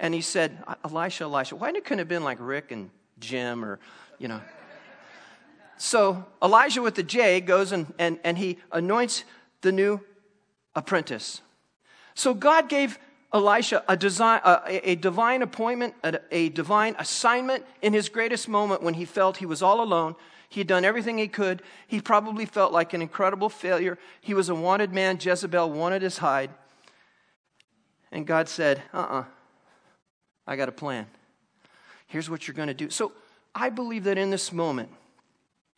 And 0.00 0.12
he 0.12 0.20
said, 0.20 0.64
Elisha, 0.84 1.22
Elisha. 1.22 1.54
Why 1.54 1.70
couldn't 1.70 1.92
it 1.92 1.98
have 1.98 2.08
been 2.08 2.24
like 2.24 2.38
Rick 2.40 2.72
and 2.72 2.90
Jim 3.20 3.64
or, 3.64 3.78
you 4.18 4.26
know? 4.26 4.40
So 5.76 6.26
Elijah 6.42 6.82
with 6.82 6.96
the 6.96 7.04
J 7.04 7.40
goes 7.40 7.70
and, 7.70 7.94
and, 7.96 8.18
and 8.24 8.36
he 8.36 8.58
anoints 8.72 9.22
the 9.60 9.70
new 9.70 10.00
apprentice. 10.74 11.40
So 12.16 12.34
God 12.34 12.68
gave 12.68 12.98
Elisha 13.32 13.84
a, 13.88 13.96
design, 13.96 14.40
a, 14.44 14.90
a 14.90 14.94
divine 14.96 15.42
appointment, 15.42 15.94
a, 16.02 16.20
a 16.32 16.48
divine 16.48 16.96
assignment 16.98 17.64
in 17.80 17.92
his 17.92 18.08
greatest 18.08 18.48
moment 18.48 18.82
when 18.82 18.94
he 18.94 19.04
felt 19.04 19.36
he 19.36 19.46
was 19.46 19.62
all 19.62 19.80
alone. 19.82 20.16
He 20.48 20.60
had 20.60 20.66
done 20.66 20.84
everything 20.84 21.18
he 21.18 21.28
could. 21.28 21.62
He 21.86 22.00
probably 22.00 22.44
felt 22.44 22.72
like 22.72 22.92
an 22.92 23.02
incredible 23.02 23.48
failure. 23.48 23.98
He 24.20 24.34
was 24.34 24.48
a 24.48 24.54
wanted 24.54 24.92
man. 24.92 25.18
Jezebel 25.20 25.70
wanted 25.70 26.02
his 26.02 26.18
hide. 26.18 26.50
And 28.10 28.26
God 28.26 28.48
said, 28.48 28.82
uh 28.92 28.98
uh-uh, 28.98 29.20
uh 29.20 29.24
I 30.46 30.56
got 30.56 30.68
a 30.68 30.72
plan. 30.72 31.06
Here's 32.08 32.28
what 32.28 32.48
you're 32.48 32.56
going 32.56 32.66
to 32.66 32.74
do. 32.74 32.90
So 32.90 33.12
I 33.54 33.70
believe 33.70 34.02
that 34.04 34.18
in 34.18 34.30
this 34.30 34.52
moment, 34.52 34.90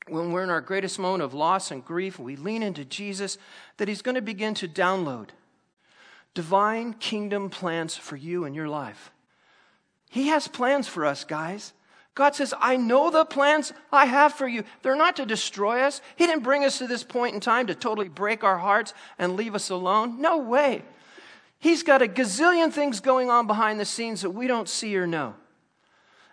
when 0.08 0.32
we're 0.32 0.42
in 0.42 0.48
our 0.48 0.62
greatest 0.62 0.98
moment 0.98 1.22
of 1.22 1.34
loss 1.34 1.70
and 1.70 1.84
grief, 1.84 2.18
we 2.18 2.36
lean 2.36 2.62
into 2.62 2.86
Jesus, 2.86 3.36
that 3.76 3.86
He's 3.88 4.00
going 4.00 4.14
to 4.14 4.22
begin 4.22 4.54
to 4.54 4.66
download 4.68 5.28
divine 6.34 6.94
kingdom 6.94 7.50
plans 7.50 7.96
for 7.96 8.16
you 8.16 8.44
and 8.44 8.54
your 8.54 8.68
life. 8.68 9.10
He 10.10 10.28
has 10.28 10.48
plans 10.48 10.88
for 10.88 11.04
us, 11.04 11.24
guys. 11.24 11.72
God 12.14 12.34
says, 12.34 12.52
I 12.60 12.76
know 12.76 13.10
the 13.10 13.24
plans 13.24 13.72
I 13.90 14.04
have 14.04 14.34
for 14.34 14.46
you. 14.46 14.64
They're 14.82 14.96
not 14.96 15.16
to 15.16 15.24
destroy 15.24 15.80
us. 15.80 16.02
He 16.16 16.26
didn't 16.26 16.42
bring 16.42 16.64
us 16.64 16.78
to 16.78 16.86
this 16.86 17.02
point 17.02 17.34
in 17.34 17.40
time 17.40 17.68
to 17.68 17.74
totally 17.74 18.08
break 18.08 18.44
our 18.44 18.58
hearts 18.58 18.92
and 19.18 19.36
leave 19.36 19.54
us 19.54 19.70
alone. 19.70 20.20
No 20.20 20.36
way. 20.36 20.82
He's 21.58 21.82
got 21.82 22.02
a 22.02 22.06
gazillion 22.06 22.72
things 22.72 23.00
going 23.00 23.30
on 23.30 23.46
behind 23.46 23.80
the 23.80 23.84
scenes 23.84 24.22
that 24.22 24.30
we 24.30 24.46
don't 24.46 24.68
see 24.68 24.96
or 24.96 25.06
know. 25.06 25.34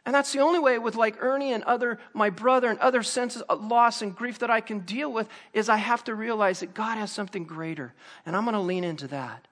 And 0.06 0.16
that's 0.16 0.34
the 0.34 0.40
only 0.40 0.60
way 0.60 0.80
with 0.80 0.96
like 0.96 1.22
Ernie 1.22 1.54
and 1.54 1.64
other, 1.66 2.00
my 2.14 2.30
brother 2.30 2.70
and 2.70 2.80
other 2.80 3.04
senses 3.04 3.44
of 3.44 3.64
loss 3.64 4.02
and 4.02 4.16
grief 4.16 4.40
that 4.40 4.50
I 4.50 4.60
can 4.60 4.80
deal 4.80 5.14
with 5.14 5.30
is 5.54 5.70
I 5.70 5.78
have 5.78 6.04
to 6.06 6.16
realize 6.16 6.62
that 6.62 6.74
God 6.74 6.98
has 6.98 7.12
something 7.12 7.44
greater. 7.44 7.94
And 8.26 8.36
I'm 8.36 8.44
going 8.44 8.56
to 8.56 8.60
lean 8.60 8.84
into 8.84 9.08
that. 9.10 9.48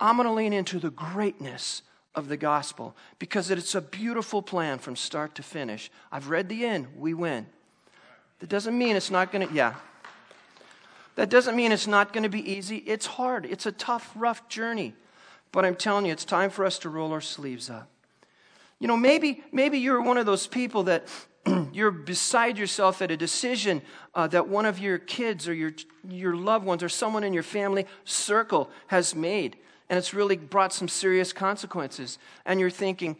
I'm 0.00 0.16
going 0.16 0.26
to 0.26 0.32
lean 0.32 0.52
into 0.52 0.78
the 0.78 0.90
greatness 0.90 1.82
of 2.14 2.28
the 2.28 2.36
gospel 2.36 2.96
because 3.18 3.50
it's 3.50 3.74
a 3.74 3.80
beautiful 3.80 4.42
plan 4.42 4.78
from 4.78 4.96
start 4.96 5.34
to 5.36 5.42
finish. 5.42 5.90
I've 6.12 6.28
read 6.28 6.48
the 6.48 6.64
end, 6.64 6.88
we 6.96 7.14
win. 7.14 7.46
That 8.40 8.48
doesn't 8.48 8.76
mean 8.76 8.96
it's 8.96 9.10
not 9.10 9.32
going 9.32 9.48
to, 9.48 9.54
yeah. 9.54 9.74
That 11.16 11.30
doesn't 11.30 11.54
mean 11.54 11.72
it's 11.72 11.86
not 11.86 12.12
going 12.12 12.24
to 12.24 12.28
be 12.28 12.50
easy. 12.50 12.78
It's 12.78 13.06
hard, 13.06 13.46
it's 13.46 13.66
a 13.66 13.72
tough, 13.72 14.10
rough 14.14 14.48
journey. 14.48 14.94
But 15.52 15.64
I'm 15.64 15.76
telling 15.76 16.06
you, 16.06 16.12
it's 16.12 16.24
time 16.24 16.50
for 16.50 16.64
us 16.64 16.78
to 16.80 16.88
roll 16.88 17.12
our 17.12 17.20
sleeves 17.20 17.70
up. 17.70 17.88
You 18.80 18.88
know, 18.88 18.96
maybe, 18.96 19.42
maybe 19.52 19.78
you're 19.78 20.02
one 20.02 20.18
of 20.18 20.26
those 20.26 20.48
people 20.48 20.84
that 20.84 21.06
you're 21.72 21.92
beside 21.92 22.58
yourself 22.58 23.00
at 23.02 23.10
a 23.10 23.16
decision 23.16 23.82
uh, 24.14 24.26
that 24.28 24.48
one 24.48 24.66
of 24.66 24.78
your 24.78 24.98
kids 24.98 25.48
or 25.48 25.54
your, 25.54 25.72
your 26.08 26.34
loved 26.34 26.64
ones 26.64 26.82
or 26.82 26.88
someone 26.88 27.22
in 27.22 27.32
your 27.32 27.44
family 27.44 27.86
circle 28.04 28.68
has 28.88 29.14
made. 29.14 29.56
And 29.88 29.98
it's 29.98 30.14
really 30.14 30.36
brought 30.36 30.72
some 30.72 30.88
serious 30.88 31.32
consequences. 31.32 32.18
And 32.46 32.58
you're 32.58 32.70
thinking, 32.70 33.16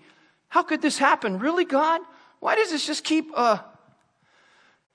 how 0.49 0.63
could 0.63 0.83
this 0.83 0.99
happen? 0.99 1.39
Really, 1.39 1.65
God? 1.65 2.01
Why 2.41 2.55
does 2.57 2.71
this 2.71 2.87
just 2.87 3.05
keep. 3.05 3.31
Uh... 3.35 3.59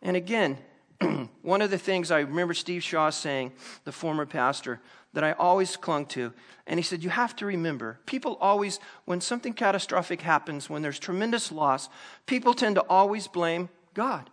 And 0.02 0.16
again, 0.16 0.58
one 1.42 1.62
of 1.62 1.72
the 1.72 1.78
things 1.78 2.12
I 2.12 2.20
remember 2.20 2.54
Steve 2.54 2.84
Shaw 2.84 3.10
saying, 3.10 3.52
the 3.84 3.92
former 3.92 4.26
pastor, 4.26 4.80
that 5.14 5.24
I 5.24 5.32
always 5.34 5.76
clung 5.76 6.06
to. 6.08 6.34
And 6.68 6.80
he 6.80 6.84
said, 6.84 7.04
You 7.04 7.10
have 7.10 7.36
to 7.38 7.46
remember, 7.46 8.00
people 8.06 8.38
always, 8.40 8.80
when 9.06 9.22
something 9.22 9.54
catastrophic 9.54 10.22
happens, 10.22 10.70
when 10.70 10.82
there's 10.82 11.00
tremendous 11.00 11.52
loss, 11.52 11.90
people 12.26 12.54
tend 12.54 12.76
to 12.76 12.86
always 12.90 13.28
blame 13.28 13.70
God. 13.94 14.30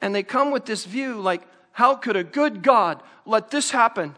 And 0.00 0.14
they 0.14 0.22
come 0.22 0.50
with 0.50 0.66
this 0.66 0.84
view 0.84 1.20
like, 1.20 1.42
How 1.72 1.94
could 1.94 2.16
a 2.16 2.24
good 2.24 2.62
God 2.62 3.02
let 3.24 3.50
this 3.50 3.70
happen? 3.70 4.16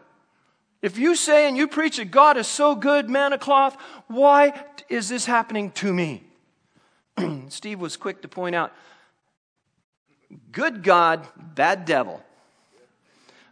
If 0.83 0.99
you 0.99 1.17
say 1.17 1.49
and 1.49 1.57
you 1.57 1.67
preach 1.67 1.97
that 1.97 2.11
God 2.11 2.37
is 2.37 2.47
so 2.47 2.75
good, 2.75 3.09
man 3.09 3.33
of 3.33 3.41
cloth, 3.41 3.77
why 4.09 4.65
is 4.89 5.09
this 5.09 5.27
happening 5.27 5.71
to 5.73 5.93
me? 5.93 6.23
Steve 7.49 7.81
was 7.81 7.97
quick 7.97 8.23
to 8.23 8.29
point 8.29 8.55
out 8.55 8.73
good 10.53 10.83
God, 10.83 11.27
bad 11.37 11.85
devil. 11.85 12.23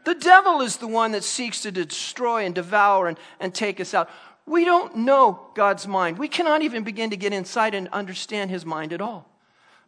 The 0.05 0.15
devil 0.15 0.61
is 0.61 0.77
the 0.77 0.87
one 0.87 1.13
that 1.13 1.25
seeks 1.25 1.63
to 1.63 1.73
destroy 1.73 2.45
and 2.45 2.55
devour 2.55 3.09
and, 3.09 3.19
and 3.41 3.55
take 3.55 3.81
us 3.81 3.95
out. 3.95 4.11
We 4.47 4.65
don't 4.65 4.97
know 4.99 5.49
God's 5.55 5.89
mind. 5.89 6.19
We 6.19 6.29
cannot 6.29 6.61
even 6.61 6.85
begin 6.85 7.11
to 7.11 7.17
get 7.17 7.33
inside 7.33 7.75
and 7.75 7.89
understand 7.89 8.51
his 8.51 8.67
mind 8.67 8.93
at 8.93 9.01
all. 9.01 9.27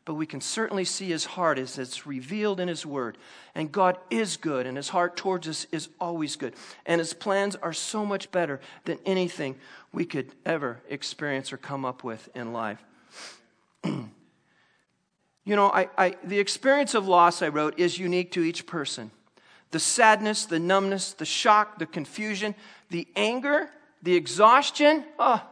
But 0.07 0.15
we 0.15 0.25
can 0.25 0.41
certainly 0.41 0.85
see 0.85 1.09
his 1.09 1.25
heart 1.25 1.59
as 1.59 1.79
it's 1.79 2.07
revealed 2.07 2.61
in 2.61 2.69
his 2.69 2.87
word. 2.87 3.19
And 3.57 3.73
God 3.73 3.99
is 4.09 4.37
good, 4.37 4.65
and 4.65 4.77
his 4.77 4.89
heart 4.89 5.17
towards 5.17 5.49
us 5.49 5.67
is 5.73 5.89
always 6.01 6.37
good. 6.37 6.55
And 6.87 7.01
his 7.01 7.13
plans 7.13 7.57
are 7.57 7.73
so 7.73 8.07
much 8.07 8.31
better 8.31 8.61
than 8.85 9.01
anything 9.05 9.57
we 9.93 10.05
could 10.05 10.33
ever 10.47 10.81
experience 10.89 11.53
or 11.53 11.57
come 11.57 11.85
up 11.85 12.05
with 12.05 12.29
in 12.37 12.53
life. 12.53 12.79
you 13.85 14.07
know, 15.45 15.71
I, 15.71 15.89
I, 15.99 16.17
the 16.23 16.39
experience 16.39 16.95
of 16.95 17.09
loss, 17.09 17.43
I 17.43 17.49
wrote, 17.49 17.77
is 17.77 17.99
unique 17.99 18.31
to 18.33 18.43
each 18.43 18.65
person 18.65 19.11
the 19.73 19.81
sadness, 19.81 20.47
the 20.47 20.61
numbness, 20.61 21.15
the 21.15 21.25
shock, 21.25 21.81
the 21.81 21.87
confusion, 21.87 22.55
the 22.91 23.09
anger, 23.17 23.69
the 24.05 24.15
exhaustion. 24.15 25.05
Oh, 25.19 25.43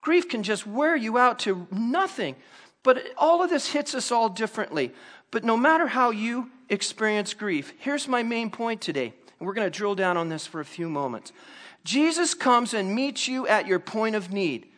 grief 0.00 0.28
can 0.28 0.42
just 0.42 0.66
wear 0.66 0.96
you 0.96 1.18
out 1.18 1.38
to 1.40 1.68
nothing. 1.70 2.34
But 2.86 3.02
all 3.18 3.42
of 3.42 3.50
this 3.50 3.72
hits 3.72 3.96
us 3.96 4.12
all 4.12 4.28
differently. 4.28 4.92
But 5.32 5.42
no 5.42 5.56
matter 5.56 5.88
how 5.88 6.10
you 6.10 6.52
experience 6.68 7.34
grief, 7.34 7.74
here's 7.80 8.06
my 8.06 8.22
main 8.22 8.48
point 8.48 8.80
today. 8.80 9.12
And 9.40 9.46
we're 9.46 9.54
going 9.54 9.66
to 9.66 9.76
drill 9.76 9.96
down 9.96 10.16
on 10.16 10.28
this 10.28 10.46
for 10.46 10.60
a 10.60 10.64
few 10.64 10.88
moments. 10.88 11.32
Jesus 11.82 12.32
comes 12.32 12.74
and 12.74 12.94
meets 12.94 13.26
you 13.26 13.44
at 13.48 13.66
your 13.66 13.80
point 13.80 14.14
of 14.14 14.32
need. 14.32 14.68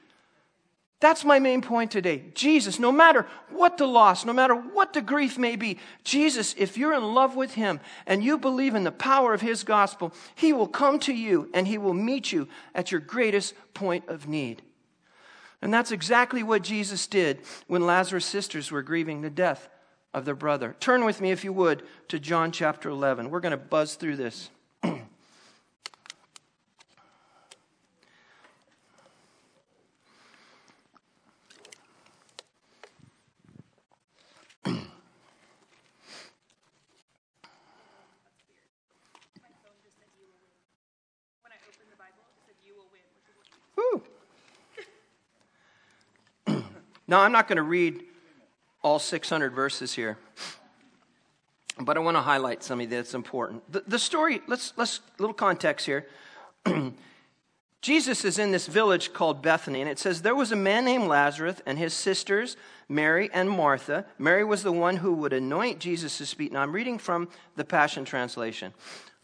That's 1.01 1.23
my 1.23 1.39
main 1.39 1.61
point 1.61 1.91
today. 1.91 2.25
Jesus, 2.33 2.79
no 2.79 2.91
matter 2.91 3.27
what 3.51 3.77
the 3.77 3.87
loss, 3.87 4.25
no 4.25 4.33
matter 4.33 4.55
what 4.55 4.95
the 4.95 5.03
grief 5.03 5.37
may 5.37 5.57
be, 5.57 5.77
Jesus, 6.03 6.55
if 6.57 6.79
you're 6.79 6.95
in 6.95 7.13
love 7.13 7.37
with 7.37 7.53
Him 7.53 7.79
and 8.07 8.25
you 8.25 8.39
believe 8.39 8.75
in 8.75 8.85
the 8.85 8.91
power 8.91 9.35
of 9.35 9.43
His 9.43 9.65
gospel, 9.65 10.15
He 10.35 10.55
will 10.55 10.67
come 10.67 10.99
to 11.01 11.13
you 11.13 11.51
and 11.53 11.69
He 11.69 11.77
will 11.77 11.93
meet 11.93 12.33
you 12.33 12.49
at 12.75 12.91
your 12.91 13.03
greatest 13.03 13.53
point 13.75 14.09
of 14.09 14.27
need. 14.27 14.63
And 15.61 15.75
that's 15.75 15.93
exactly 15.93 16.43
what 16.43 16.63
Jesus 16.63 17.07
did 17.07 17.41
when 17.67 17.87
Lazarus' 17.87 18.25
sisters 18.25 18.71
were 18.71 18.83
grieving 18.83 19.23
the 19.23 19.31
death 19.31 19.69
of 20.15 20.25
their 20.25 20.35
brother. 20.35 20.77
Turn 20.81 21.05
with 21.05 21.21
me, 21.21 21.31
if 21.31 21.45
you 21.45 21.53
would, 21.53 21.83
to 22.09 22.19
John 22.19 22.53
chapter 22.53 22.89
11. 22.89 23.31
We're 23.31 23.41
going 23.41 23.51
to 23.51 23.57
buzz 23.57 23.95
through 23.95 24.17
this. 24.17 24.51
Now, 47.09 47.23
I'm 47.23 47.33
not 47.33 47.49
going 47.49 47.57
to 47.57 47.63
read 47.63 48.03
all 48.83 48.99
600 48.99 49.53
verses 49.53 49.95
here, 49.95 50.19
but 51.81 51.97
I 51.97 52.01
want 52.01 52.19
to 52.19 52.21
highlight 52.21 52.63
something 52.63 52.91
that's 52.91 53.15
important. 53.15 53.73
The, 53.73 53.83
the 53.87 53.99
story, 53.99 54.43
let's, 54.47 54.75
let's, 54.77 55.01
little 55.19 55.35
context 55.35 55.87
here. 55.87 56.07
Jesus 57.81 58.27
is 58.27 58.39
in 58.39 58.51
this 58.51 58.67
village 58.67 59.15
called 59.15 59.41
Bethany, 59.41 59.81
and 59.81 59.89
it 59.89 59.99
says 59.99 60.21
there 60.21 60.35
was 60.35 60.53
a 60.53 60.57
man 60.57 60.85
named 60.85 61.09
Lazarus 61.09 61.63
and 61.65 61.79
his 61.79 61.95
sisters, 61.95 62.59
Mary 62.91 63.31
and 63.33 63.49
Martha. 63.49 64.05
Mary 64.19 64.45
was 64.45 64.63
the 64.63 64.73
one 64.73 64.97
who 64.97 65.15
would 65.15 65.33
anoint 65.33 65.79
Jesus' 65.79 66.35
feet. 66.35 66.53
Now, 66.53 66.61
I'm 66.61 66.73
reading 66.73 66.99
from 66.99 67.29
the 67.57 67.65
Passion 67.65 68.05
Translation. 68.05 68.75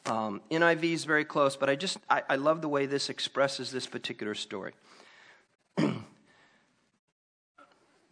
Um, 0.07 0.41
NIV 0.51 0.85
is 0.85 1.05
very 1.05 1.25
close, 1.25 1.57
but 1.57 1.69
I 1.69 1.77
just, 1.77 1.99
I, 2.09 2.23
I 2.31 2.37
love 2.37 2.63
the 2.63 2.69
way 2.69 2.87
this 2.87 3.11
expresses 3.11 3.71
this 3.71 3.87
particular 3.87 4.35
story. 4.35 4.73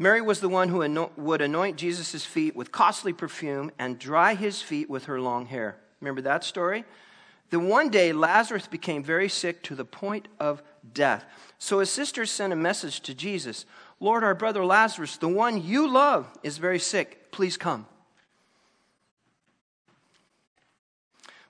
Mary 0.02 0.20
was 0.20 0.40
the 0.40 0.48
one 0.48 0.68
who 0.68 1.08
would 1.16 1.40
anoint 1.40 1.76
Jesus' 1.76 2.24
feet 2.24 2.56
with 2.56 2.72
costly 2.72 3.12
perfume 3.12 3.70
and 3.78 4.00
dry 4.00 4.34
his 4.34 4.60
feet 4.60 4.90
with 4.90 5.04
her 5.04 5.20
long 5.20 5.46
hair. 5.46 5.76
Remember 6.00 6.20
that 6.22 6.42
story? 6.42 6.84
Then 7.50 7.68
one 7.68 7.88
day, 7.88 8.12
Lazarus 8.12 8.66
became 8.66 9.04
very 9.04 9.28
sick 9.28 9.62
to 9.62 9.76
the 9.76 9.84
point 9.84 10.26
of 10.40 10.60
death. 10.92 11.24
So 11.58 11.78
his 11.78 11.88
sisters 11.88 12.32
sent 12.32 12.52
a 12.52 12.56
message 12.56 13.00
to 13.02 13.14
Jesus 13.14 13.64
Lord, 14.00 14.24
our 14.24 14.34
brother 14.34 14.64
Lazarus, 14.64 15.18
the 15.18 15.28
one 15.28 15.62
you 15.62 15.88
love, 15.88 16.26
is 16.42 16.58
very 16.58 16.80
sick. 16.80 17.30
Please 17.30 17.56
come. 17.56 17.86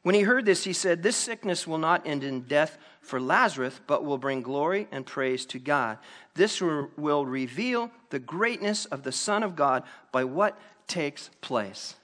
When 0.03 0.15
he 0.15 0.21
heard 0.23 0.45
this, 0.45 0.65
he 0.65 0.75
said, 0.75 1.03
This 1.03 1.17
sickness 1.17 1.67
will 1.67 1.79
not 1.79 2.07
end 2.07 2.23
in 2.23 2.43
death 2.43 2.77
for 3.03 3.21
Lazarus, 3.21 3.81
but 3.87 4.05
will 4.05 4.17
bring 4.17 4.43
glory 4.43 4.89
and 4.91 5.05
praise 5.05 5.45
to 5.47 5.59
God. 5.59 5.99
This 6.35 6.61
will 6.61 7.27
reveal 7.27 7.91
the 8.11 8.19
greatness 8.19 8.87
of 8.87 9.03
the 9.03 9.13
Son 9.13 9.43
of 9.43 9.57
God 9.57 9.83
by 10.13 10.25
what 10.25 10.59
takes 10.87 11.29
place. 11.41 11.97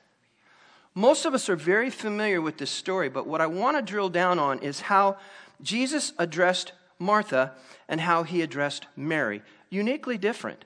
Most 0.95 1.25
of 1.25 1.35
us 1.35 1.49
are 1.49 1.57
very 1.57 1.91
familiar 1.91 2.41
with 2.41 2.59
this 2.59 2.71
story, 2.71 3.09
but 3.09 3.27
what 3.27 3.41
I 3.41 3.47
want 3.47 3.77
to 3.77 3.83
drill 3.83 4.09
down 4.09 4.39
on 4.39 4.59
is 4.59 4.81
how 4.81 5.17
Jesus 5.63 6.13
addressed 6.19 6.73
Martha 6.99 7.53
and 7.89 8.01
how 8.01 8.25
he 8.25 8.43
addressed 8.43 8.87
Mary. 8.97 9.43
Uniquely 9.71 10.19
different. 10.19 10.65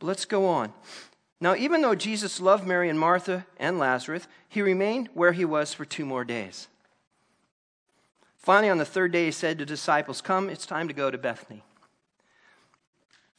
But 0.00 0.06
let's 0.06 0.24
go 0.24 0.46
on. 0.46 0.72
Now, 1.40 1.54
even 1.54 1.82
though 1.82 1.94
Jesus 1.94 2.40
loved 2.40 2.66
Mary 2.66 2.88
and 2.88 2.98
Martha 2.98 3.46
and 3.58 3.78
Lazarus, 3.78 4.26
he 4.48 4.62
remained 4.62 5.10
where 5.14 5.32
he 5.32 5.44
was 5.44 5.72
for 5.72 5.84
two 5.84 6.04
more 6.04 6.24
days. 6.24 6.66
Finally, 8.46 8.70
on 8.70 8.78
the 8.78 8.84
third 8.84 9.10
day, 9.10 9.24
he 9.24 9.32
said 9.32 9.58
to 9.58 9.64
the 9.64 9.68
disciples, 9.70 10.20
Come, 10.20 10.48
it's 10.48 10.66
time 10.66 10.86
to 10.86 10.94
go 10.94 11.10
to 11.10 11.18
Bethany. 11.18 11.64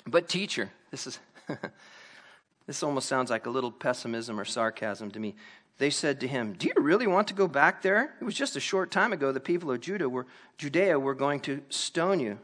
But, 0.05 0.27
teacher, 0.27 0.69
this 0.91 1.07
is. 1.07 1.19
this 2.67 2.83
almost 2.83 3.07
sounds 3.07 3.29
like 3.29 3.45
a 3.45 3.49
little 3.49 3.71
pessimism 3.71 4.37
or 4.37 4.43
sarcasm 4.43 5.09
to 5.11 5.19
me. 5.21 5.35
They 5.77 5.91
said 5.91 6.19
to 6.19 6.27
him, 6.27 6.55
Do 6.59 6.67
you 6.67 6.73
really 6.83 7.07
want 7.07 7.29
to 7.29 7.33
go 7.33 7.47
back 7.47 7.81
there? 7.81 8.15
It 8.19 8.25
was 8.25 8.35
just 8.35 8.57
a 8.57 8.59
short 8.59 8.91
time 8.91 9.13
ago 9.13 9.31
the 9.31 9.39
people 9.39 9.71
of 9.71 9.79
Judah 9.79 10.09
were, 10.09 10.27
Judea 10.57 10.99
were 10.99 11.15
going 11.15 11.39
to 11.39 11.61
stone 11.69 12.19
you. 12.19 12.37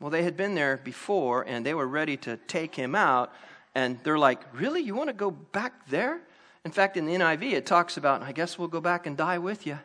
Well, 0.00 0.10
they 0.10 0.24
had 0.24 0.36
been 0.36 0.56
there 0.56 0.80
before 0.82 1.46
and 1.46 1.64
they 1.64 1.74
were 1.74 1.86
ready 1.86 2.16
to 2.16 2.36
take 2.48 2.74
him 2.74 2.96
out, 2.96 3.32
And 3.76 4.00
they're 4.02 4.18
like, 4.18 4.40
Really? 4.52 4.80
You 4.80 4.96
want 4.96 5.08
to 5.08 5.14
go 5.14 5.30
back 5.30 5.86
there? 5.86 6.20
In 6.64 6.72
fact, 6.72 6.96
in 6.96 7.06
the 7.06 7.14
NIV, 7.14 7.52
it 7.52 7.64
talks 7.64 7.96
about, 7.96 8.22
I 8.22 8.32
guess 8.32 8.58
we'll 8.58 8.66
go 8.66 8.80
back 8.80 9.06
and 9.06 9.16
die 9.16 9.38
with 9.38 9.68
you. 9.68 9.78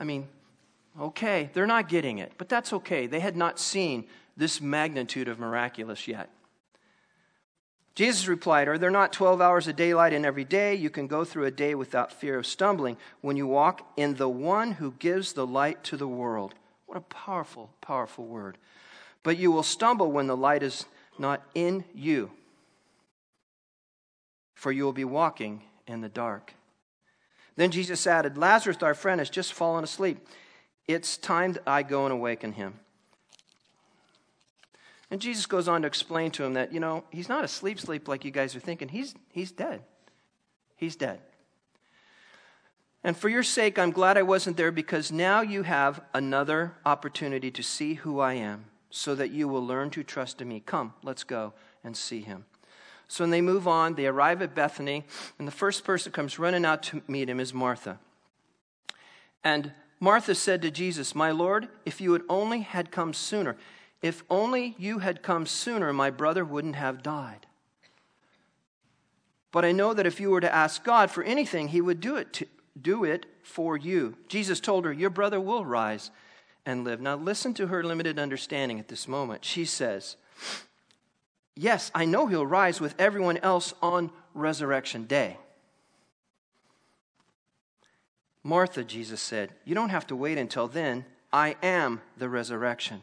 I 0.00 0.02
mean, 0.02 0.26
okay, 1.00 1.50
they're 1.52 1.66
not 1.66 1.88
getting 1.88 2.18
it, 2.18 2.32
but 2.38 2.48
that's 2.48 2.72
okay. 2.72 3.06
They 3.06 3.20
had 3.20 3.36
not 3.36 3.58
seen 3.58 4.06
this 4.36 4.60
magnitude 4.60 5.28
of 5.28 5.38
miraculous 5.38 6.08
yet. 6.08 6.30
Jesus 7.94 8.26
replied, 8.26 8.66
Are 8.66 8.78
there 8.78 8.90
not 8.90 9.12
12 9.12 9.40
hours 9.40 9.68
of 9.68 9.76
daylight 9.76 10.12
in 10.12 10.24
every 10.24 10.44
day? 10.44 10.74
You 10.74 10.90
can 10.90 11.06
go 11.06 11.24
through 11.24 11.44
a 11.44 11.50
day 11.50 11.74
without 11.74 12.12
fear 12.12 12.38
of 12.38 12.46
stumbling 12.46 12.96
when 13.20 13.36
you 13.36 13.46
walk 13.46 13.88
in 13.96 14.14
the 14.14 14.28
one 14.28 14.72
who 14.72 14.92
gives 14.98 15.32
the 15.32 15.46
light 15.46 15.84
to 15.84 15.96
the 15.96 16.08
world. 16.08 16.54
What 16.86 16.98
a 16.98 17.02
powerful, 17.02 17.70
powerful 17.80 18.26
word. 18.26 18.58
But 19.22 19.38
you 19.38 19.52
will 19.52 19.62
stumble 19.62 20.10
when 20.10 20.26
the 20.26 20.36
light 20.36 20.62
is 20.62 20.86
not 21.18 21.42
in 21.54 21.84
you, 21.94 22.30
for 24.54 24.72
you 24.72 24.84
will 24.84 24.92
be 24.92 25.04
walking 25.04 25.62
in 25.86 26.00
the 26.00 26.08
dark. 26.08 26.52
Then 27.56 27.70
Jesus 27.70 28.06
added, 28.08 28.36
Lazarus, 28.36 28.82
our 28.82 28.94
friend, 28.94 29.20
has 29.20 29.30
just 29.30 29.52
fallen 29.52 29.84
asleep. 29.84 30.26
It's 30.86 31.16
time 31.16 31.54
that 31.54 31.62
I 31.66 31.82
go 31.82 32.04
and 32.04 32.12
awaken 32.12 32.52
him. 32.52 32.80
And 35.10 35.20
Jesus 35.20 35.46
goes 35.46 35.68
on 35.68 35.82
to 35.82 35.86
explain 35.86 36.30
to 36.32 36.44
him 36.44 36.54
that, 36.54 36.72
you 36.72 36.80
know, 36.80 37.04
he's 37.10 37.28
not 37.28 37.44
asleep, 37.44 37.78
sleep 37.78 38.08
like 38.08 38.24
you 38.24 38.30
guys 38.30 38.56
are 38.56 38.60
thinking. 38.60 38.88
He's, 38.88 39.14
he's 39.30 39.52
dead. 39.52 39.82
He's 40.76 40.96
dead. 40.96 41.20
And 43.04 43.16
for 43.16 43.28
your 43.28 43.42
sake, 43.42 43.78
I'm 43.78 43.90
glad 43.90 44.16
I 44.16 44.22
wasn't 44.22 44.56
there 44.56 44.72
because 44.72 45.12
now 45.12 45.42
you 45.42 45.62
have 45.62 46.00
another 46.14 46.74
opportunity 46.86 47.50
to 47.50 47.62
see 47.62 47.94
who 47.94 48.18
I 48.18 48.34
am 48.34 48.64
so 48.90 49.14
that 49.14 49.30
you 49.30 49.46
will 49.46 49.64
learn 49.64 49.90
to 49.90 50.02
trust 50.02 50.40
in 50.40 50.48
me. 50.48 50.60
Come, 50.64 50.94
let's 51.02 51.22
go 51.22 51.52
and 51.84 51.96
see 51.96 52.22
him. 52.22 52.46
So 53.06 53.22
when 53.22 53.30
they 53.30 53.42
move 53.42 53.68
on, 53.68 53.94
they 53.94 54.06
arrive 54.06 54.40
at 54.40 54.54
Bethany, 54.54 55.04
and 55.38 55.46
the 55.46 55.52
first 55.52 55.84
person 55.84 56.12
comes 56.12 56.38
running 56.38 56.64
out 56.64 56.82
to 56.84 57.02
meet 57.06 57.28
him 57.28 57.38
is 57.38 57.52
Martha. 57.52 57.98
And 59.44 59.72
Martha 60.04 60.34
said 60.34 60.60
to 60.60 60.70
Jesus, 60.70 61.14
My 61.14 61.30
Lord, 61.30 61.66
if 61.86 61.98
you 61.98 62.12
had 62.12 62.20
only 62.28 62.60
had 62.60 62.90
come 62.90 63.14
sooner, 63.14 63.56
if 64.02 64.22
only 64.28 64.74
you 64.78 64.98
had 64.98 65.22
come 65.22 65.46
sooner, 65.46 65.94
my 65.94 66.10
brother 66.10 66.44
wouldn't 66.44 66.76
have 66.76 67.02
died. 67.02 67.46
But 69.50 69.64
I 69.64 69.72
know 69.72 69.94
that 69.94 70.04
if 70.04 70.20
you 70.20 70.28
were 70.28 70.42
to 70.42 70.54
ask 70.54 70.84
God 70.84 71.10
for 71.10 71.24
anything, 71.24 71.68
he 71.68 71.80
would 71.80 72.00
do 72.00 72.16
it, 72.16 72.34
to, 72.34 72.46
do 72.78 73.04
it 73.04 73.24
for 73.42 73.78
you. 73.78 74.14
Jesus 74.28 74.60
told 74.60 74.84
her, 74.84 74.92
Your 74.92 75.08
brother 75.08 75.40
will 75.40 75.64
rise 75.64 76.10
and 76.66 76.84
live. 76.84 77.00
Now 77.00 77.16
listen 77.16 77.54
to 77.54 77.68
her 77.68 77.82
limited 77.82 78.18
understanding 78.18 78.78
at 78.78 78.88
this 78.88 79.08
moment. 79.08 79.42
She 79.42 79.64
says, 79.64 80.16
Yes, 81.56 81.90
I 81.94 82.04
know 82.04 82.26
he'll 82.26 82.46
rise 82.46 82.78
with 82.78 82.94
everyone 82.98 83.38
else 83.38 83.72
on 83.80 84.10
resurrection 84.34 85.06
day. 85.06 85.38
Martha, 88.44 88.84
Jesus 88.84 89.22
said, 89.22 89.50
You 89.64 89.74
don't 89.74 89.88
have 89.88 90.06
to 90.08 90.16
wait 90.16 90.38
until 90.38 90.68
then. 90.68 91.06
I 91.32 91.56
am 91.62 92.02
the 92.16 92.28
resurrection. 92.28 93.00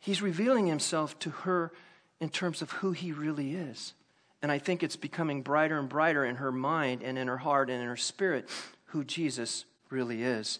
He's 0.00 0.20
revealing 0.20 0.66
himself 0.66 1.18
to 1.20 1.30
her 1.30 1.72
in 2.20 2.28
terms 2.28 2.60
of 2.60 2.72
who 2.72 2.92
he 2.92 3.12
really 3.12 3.54
is. 3.54 3.94
And 4.42 4.52
I 4.52 4.58
think 4.58 4.82
it's 4.82 4.96
becoming 4.96 5.42
brighter 5.42 5.78
and 5.78 5.88
brighter 5.88 6.24
in 6.24 6.36
her 6.36 6.52
mind 6.52 7.02
and 7.02 7.16
in 7.16 7.28
her 7.28 7.38
heart 7.38 7.70
and 7.70 7.80
in 7.80 7.88
her 7.88 7.96
spirit 7.96 8.48
who 8.86 9.04
Jesus 9.04 9.64
really 9.90 10.22
is. 10.22 10.58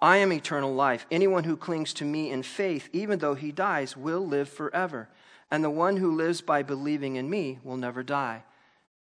I 0.00 0.18
am 0.18 0.32
eternal 0.32 0.74
life. 0.74 1.06
Anyone 1.10 1.44
who 1.44 1.56
clings 1.56 1.94
to 1.94 2.04
me 2.04 2.30
in 2.30 2.42
faith, 2.42 2.88
even 2.92 3.18
though 3.18 3.34
he 3.34 3.52
dies, 3.52 3.96
will 3.96 4.26
live 4.26 4.48
forever. 4.48 5.08
And 5.50 5.62
the 5.64 5.70
one 5.70 5.96
who 5.96 6.14
lives 6.14 6.40
by 6.40 6.62
believing 6.62 7.16
in 7.16 7.30
me 7.30 7.58
will 7.62 7.76
never 7.76 8.02
die. 8.02 8.44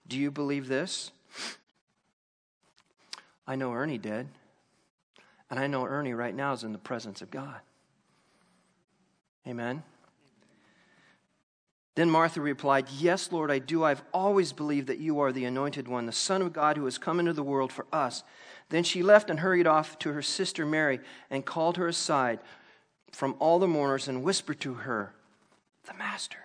Do 0.07 0.17
you 0.17 0.31
believe 0.31 0.67
this? 0.67 1.11
I 3.47 3.55
know 3.55 3.73
Ernie 3.73 3.97
did. 3.97 4.27
And 5.49 5.59
I 5.59 5.67
know 5.67 5.85
Ernie 5.85 6.13
right 6.13 6.33
now 6.33 6.53
is 6.53 6.63
in 6.63 6.71
the 6.71 6.77
presence 6.77 7.21
of 7.21 7.29
God. 7.29 7.59
Amen. 9.47 9.83
Then 11.95 12.09
Martha 12.09 12.41
replied, 12.41 12.87
Yes, 12.97 13.31
Lord, 13.31 13.51
I 13.51 13.59
do. 13.59 13.83
I've 13.83 14.03
always 14.13 14.51
believed 14.51 14.87
that 14.87 14.97
you 14.97 15.19
are 15.19 15.31
the 15.31 15.45
anointed 15.45 15.87
one, 15.87 16.05
the 16.05 16.11
Son 16.11 16.41
of 16.41 16.53
God 16.53 16.75
who 16.77 16.85
has 16.85 16.97
come 16.97 17.19
into 17.19 17.33
the 17.33 17.43
world 17.43 17.71
for 17.71 17.85
us. 17.93 18.23
Then 18.69 18.83
she 18.83 19.03
left 19.03 19.29
and 19.29 19.41
hurried 19.41 19.67
off 19.67 19.99
to 19.99 20.13
her 20.13 20.23
sister 20.23 20.65
Mary 20.65 20.99
and 21.29 21.45
called 21.45 21.77
her 21.77 21.87
aside 21.87 22.39
from 23.11 23.35
all 23.37 23.59
the 23.59 23.67
mourners 23.67 24.07
and 24.07 24.23
whispered 24.23 24.59
to 24.61 24.73
her, 24.73 25.13
The 25.85 25.93
Master 25.93 26.39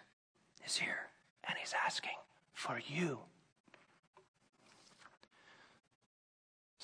is 0.67 0.77
here 0.77 1.09
and 1.45 1.57
he's 1.59 1.75
asking 1.87 2.11
for 2.53 2.79
you. 2.87 3.21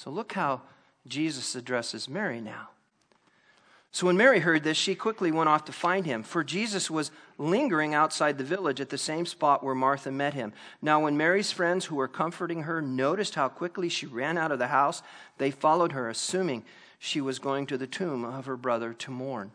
So 0.04 0.10
look 0.10 0.34
how 0.34 0.60
Jesus 1.06 1.54
addresses 1.54 2.10
Mary 2.10 2.38
now. 2.38 2.68
So 3.90 4.06
when 4.06 4.18
Mary 4.18 4.40
heard 4.40 4.62
this, 4.62 4.76
she 4.76 4.94
quickly 4.94 5.32
went 5.32 5.48
off 5.48 5.64
to 5.64 5.72
find 5.72 6.04
him, 6.04 6.22
for 6.22 6.44
Jesus 6.44 6.90
was 6.90 7.10
lingering 7.38 7.94
outside 7.94 8.36
the 8.36 8.44
village 8.44 8.82
at 8.82 8.90
the 8.90 8.98
same 8.98 9.24
spot 9.24 9.64
where 9.64 9.74
Martha 9.74 10.12
met 10.12 10.34
him. 10.34 10.52
Now, 10.82 11.02
when 11.02 11.16
Mary's 11.16 11.52
friends 11.52 11.86
who 11.86 11.96
were 11.96 12.06
comforting 12.06 12.64
her 12.64 12.82
noticed 12.82 13.34
how 13.34 13.48
quickly 13.48 13.88
she 13.88 14.04
ran 14.04 14.36
out 14.36 14.52
of 14.52 14.58
the 14.58 14.66
house, 14.66 15.02
they 15.38 15.50
followed 15.50 15.92
her, 15.92 16.10
assuming 16.10 16.64
she 16.98 17.22
was 17.22 17.38
going 17.38 17.64
to 17.68 17.78
the 17.78 17.86
tomb 17.86 18.26
of 18.26 18.44
her 18.44 18.58
brother 18.58 18.92
to 18.92 19.10
mourn. 19.10 19.52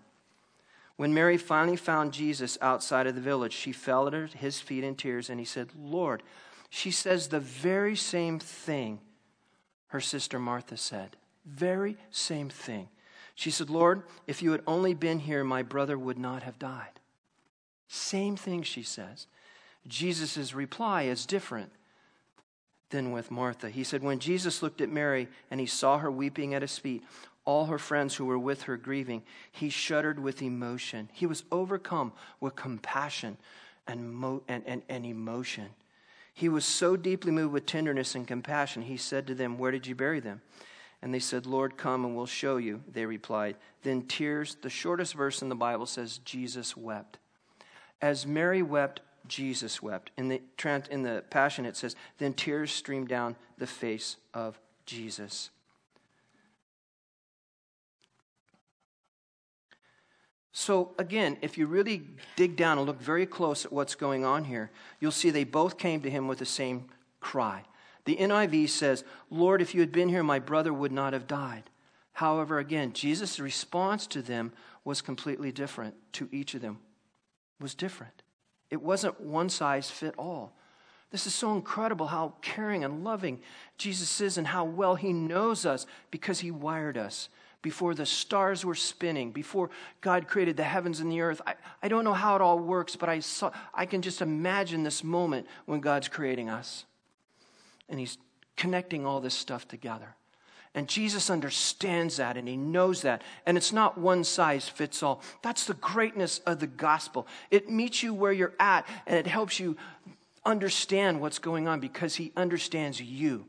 When 0.95 1.13
Mary 1.13 1.37
finally 1.37 1.77
found 1.77 2.11
Jesus 2.11 2.57
outside 2.59 3.05
of 3.05 3.13
the 3.13 3.21
village, 3.21 3.53
she 3.53 3.71
fell 3.71 4.07
at 4.07 4.33
his 4.33 4.59
feet 4.59 4.83
in 4.83 4.95
tears, 4.95 5.29
and 5.29 5.39
he 5.39 5.45
said, 5.45 5.69
Lord, 5.79 6.23
she 6.71 6.89
says 6.89 7.27
the 7.27 7.39
very 7.39 7.95
same 7.95 8.39
thing 8.39 8.99
her 9.89 10.01
sister 10.01 10.39
Martha 10.39 10.77
said. 10.77 11.15
Very 11.45 11.97
same 12.11 12.49
thing. 12.49 12.89
She 13.35 13.51
said, 13.51 13.69
Lord, 13.69 14.03
if 14.27 14.41
you 14.41 14.51
had 14.51 14.61
only 14.67 14.93
been 14.93 15.19
here, 15.19 15.43
my 15.43 15.63
brother 15.63 15.97
would 15.97 16.19
not 16.19 16.43
have 16.43 16.59
died. 16.59 16.99
Same 17.87 18.35
thing, 18.35 18.63
she 18.63 18.83
says. 18.83 19.27
Jesus' 19.87 20.53
reply 20.53 21.03
is 21.03 21.25
different 21.25 21.71
than 22.89 23.11
with 23.11 23.31
Martha. 23.31 23.69
He 23.69 23.83
said, 23.83 24.03
When 24.03 24.19
Jesus 24.19 24.61
looked 24.61 24.81
at 24.81 24.89
Mary 24.89 25.27
and 25.49 25.59
he 25.59 25.65
saw 25.65 25.97
her 25.99 26.11
weeping 26.11 26.53
at 26.53 26.61
his 26.61 26.77
feet, 26.77 27.03
all 27.45 27.65
her 27.65 27.79
friends 27.79 28.15
who 28.15 28.25
were 28.25 28.37
with 28.37 28.63
her 28.63 28.77
grieving, 28.77 29.23
he 29.51 29.69
shuddered 29.69 30.19
with 30.19 30.41
emotion. 30.41 31.09
He 31.13 31.25
was 31.25 31.43
overcome 31.51 32.13
with 32.39 32.55
compassion 32.55 33.37
and, 33.87 34.13
mo- 34.13 34.43
and, 34.47 34.63
and, 34.67 34.83
and 34.87 35.05
emotion. 35.05 35.69
He 36.39 36.47
was 36.47 36.63
so 36.63 36.95
deeply 36.95 37.33
moved 37.33 37.51
with 37.51 37.65
tenderness 37.65 38.15
and 38.15 38.25
compassion, 38.25 38.83
he 38.83 38.95
said 38.95 39.27
to 39.27 39.35
them, 39.35 39.57
Where 39.57 39.71
did 39.71 39.85
you 39.85 39.93
bury 39.93 40.21
them? 40.21 40.41
And 41.01 41.13
they 41.13 41.19
said, 41.19 41.45
Lord, 41.45 41.75
come 41.75 42.05
and 42.05 42.15
we'll 42.15 42.27
show 42.27 42.55
you. 42.55 42.81
They 42.89 43.05
replied. 43.05 43.57
Then 43.83 44.03
tears, 44.03 44.55
the 44.61 44.69
shortest 44.69 45.15
verse 45.15 45.41
in 45.41 45.49
the 45.49 45.55
Bible 45.55 45.85
says, 45.85 46.19
Jesus 46.19 46.77
wept. 46.77 47.17
As 48.01 48.25
Mary 48.25 48.61
wept, 48.61 49.01
Jesus 49.27 49.83
wept. 49.83 50.11
In 50.15 50.29
the, 50.29 50.41
in 50.89 51.03
the 51.03 51.25
Passion, 51.29 51.65
it 51.65 51.75
says, 51.75 51.97
Then 52.19 52.31
tears 52.31 52.71
streamed 52.71 53.09
down 53.09 53.35
the 53.57 53.67
face 53.67 54.15
of 54.33 54.57
Jesus. 54.85 55.49
So, 60.59 60.91
again, 60.97 61.37
if 61.41 61.57
you 61.57 61.67
really 61.67 62.01
dig 62.35 62.57
down 62.57 62.77
and 62.77 62.85
look 62.85 62.99
very 62.99 63.25
close 63.25 63.63
at 63.63 63.71
what's 63.71 63.95
going 63.95 64.25
on 64.25 64.43
here, 64.43 64.71
you'll 64.99 65.13
see 65.13 65.29
they 65.29 65.45
both 65.45 65.77
came 65.77 66.01
to 66.01 66.09
him 66.09 66.27
with 66.27 66.39
the 66.39 66.45
same 66.45 66.89
cry. 67.21 67.63
The 68.03 68.17
NIV 68.17 68.67
says, 68.67 69.05
Lord, 69.29 69.61
if 69.61 69.73
you 69.73 69.79
had 69.79 69.93
been 69.93 70.09
here, 70.09 70.21
my 70.21 70.37
brother 70.37 70.73
would 70.73 70.91
not 70.91 71.13
have 71.13 71.27
died. 71.27 71.69
However, 72.11 72.59
again, 72.59 72.91
Jesus' 72.91 73.39
response 73.39 74.05
to 74.07 74.21
them 74.21 74.51
was 74.83 75.01
completely 75.01 75.53
different 75.53 75.95
to 76.11 76.27
each 76.29 76.53
of 76.55 76.61
them. 76.61 76.79
Was 77.61 77.73
different. 77.73 78.21
It 78.69 78.81
wasn't 78.81 79.21
one 79.21 79.47
size 79.47 79.89
fit 79.89 80.13
all. 80.17 80.57
This 81.09 81.25
is 81.25 81.33
so 81.33 81.55
incredible 81.55 82.07
how 82.07 82.33
caring 82.41 82.83
and 82.83 83.05
loving 83.05 83.39
Jesus 83.77 84.19
is 84.19 84.37
and 84.37 84.47
how 84.47 84.65
well 84.65 84.95
he 84.95 85.13
knows 85.13 85.65
us 85.65 85.85
because 86.11 86.41
he 86.41 86.51
wired 86.51 86.97
us 86.97 87.29
before 87.61 87.93
the 87.93 88.05
stars 88.05 88.63
were 88.63 88.75
spinning, 88.75 89.31
before 89.31 89.69
God 90.01 90.27
created 90.27 90.57
the 90.57 90.63
heavens 90.63 90.99
and 90.99 91.11
the 91.11 91.21
earth. 91.21 91.41
I, 91.45 91.55
I 91.83 91.87
don't 91.87 92.03
know 92.03 92.13
how 92.13 92.35
it 92.35 92.41
all 92.41 92.59
works, 92.59 92.95
but 92.95 93.09
I, 93.09 93.19
saw, 93.19 93.51
I 93.73 93.85
can 93.85 94.01
just 94.01 94.21
imagine 94.21 94.83
this 94.83 95.03
moment 95.03 95.47
when 95.65 95.81
God's 95.81 96.07
creating 96.07 96.49
us 96.49 96.85
and 97.89 97.99
he's 97.99 98.17
connecting 98.55 99.05
all 99.05 99.19
this 99.19 99.33
stuff 99.33 99.67
together. 99.67 100.15
And 100.75 100.87
Jesus 100.87 101.29
understands 101.29 102.17
that 102.17 102.37
and 102.37 102.47
he 102.47 102.55
knows 102.55 103.01
that. 103.01 103.23
And 103.45 103.57
it's 103.57 103.73
not 103.73 103.97
one 103.97 104.23
size 104.23 104.69
fits 104.69 105.01
all. 105.01 105.21
That's 105.41 105.65
the 105.65 105.73
greatness 105.73 106.39
of 106.39 106.59
the 106.59 106.67
gospel. 106.67 107.27
It 107.49 107.69
meets 107.69 108.03
you 108.03 108.13
where 108.13 108.31
you're 108.31 108.53
at 108.59 108.87
and 109.07 109.17
it 109.17 109.27
helps 109.27 109.59
you 109.59 109.77
understand 110.45 111.19
what's 111.19 111.39
going 111.39 111.67
on 111.67 111.79
because 111.79 112.15
he 112.15 112.31
understands 112.35 113.01
you. 113.01 113.45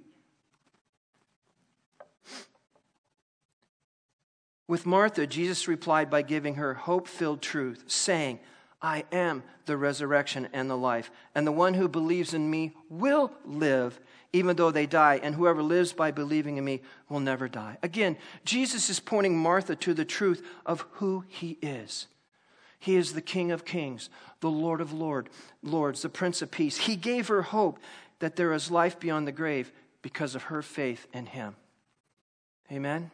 With 4.71 4.87
Martha, 4.87 5.27
Jesus 5.27 5.67
replied 5.67 6.11
by 6.11 6.23
giving 6.23 6.55
her 6.55 6.75
hope 6.75 7.09
filled 7.09 7.43
truth, 7.43 7.83
saying, 7.89 8.39
I 8.81 9.03
am 9.11 9.43
the 9.67 9.77
resurrection 9.77 10.47
and 10.53 10.71
the 10.71 10.77
life. 10.77 11.11
And 11.35 11.45
the 11.45 11.51
one 11.51 11.75
who 11.75 11.89
believes 11.89 12.35
in 12.35 12.49
me 12.49 12.77
will 12.89 13.33
live, 13.45 13.99
even 14.33 14.55
though 14.55 14.71
they 14.71 14.87
die. 14.87 15.19
And 15.25 15.35
whoever 15.35 15.61
lives 15.61 15.93
by 15.93 16.13
believing 16.13 16.57
in 16.57 16.65
me 16.65 16.83
will 17.09 17.19
never 17.19 17.49
die. 17.49 17.79
Again, 17.83 18.17
Jesus 18.45 18.89
is 18.89 19.01
pointing 19.01 19.37
Martha 19.37 19.75
to 19.75 19.93
the 19.93 20.05
truth 20.05 20.47
of 20.65 20.87
who 20.93 21.25
he 21.27 21.59
is. 21.61 22.07
He 22.79 22.95
is 22.95 23.15
the 23.15 23.21
King 23.21 23.51
of 23.51 23.65
kings, 23.65 24.09
the 24.39 24.53
Lord 24.53 24.81
of 24.81 24.93
Lord, 24.93 25.31
lords, 25.65 26.03
the 26.03 26.09
Prince 26.09 26.43
of 26.43 26.53
Peace. 26.53 26.77
He 26.77 26.95
gave 26.95 27.27
her 27.27 27.43
hope 27.43 27.81
that 28.21 28.37
there 28.37 28.53
is 28.53 28.71
life 28.71 29.01
beyond 29.01 29.27
the 29.27 29.33
grave 29.33 29.73
because 30.01 30.37
of 30.37 30.45
her 30.45 30.63
faith 30.63 31.09
in 31.13 31.27
him. 31.27 31.57
Amen? 32.71 33.11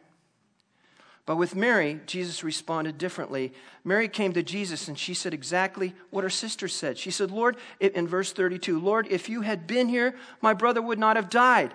But 1.27 1.35
with 1.35 1.57
Mary, 1.57 1.99
Jesus 2.05 2.41
responded 2.41 2.97
differently. 2.97 3.51
Mary 3.83 4.07
came 4.07 4.31
to 4.31 4.41
Jesus 4.41 4.87
and 4.87 4.97
she 4.97 5.13
said 5.13 5.33
exactly 5.33 5.93
what 6.09 6.23
her 6.23 6.29
sister 6.29 6.69
said. 6.69 6.97
She 6.97 7.11
said, 7.11 7.31
Lord, 7.31 7.57
in 7.81 8.07
verse 8.07 8.31
32, 8.31 8.79
Lord, 8.79 9.07
if 9.09 9.27
you 9.27 9.41
had 9.41 9.67
been 9.67 9.89
here, 9.89 10.15
my 10.41 10.53
brother 10.53 10.81
would 10.81 10.97
not 10.97 11.17
have 11.17 11.29
died. 11.29 11.73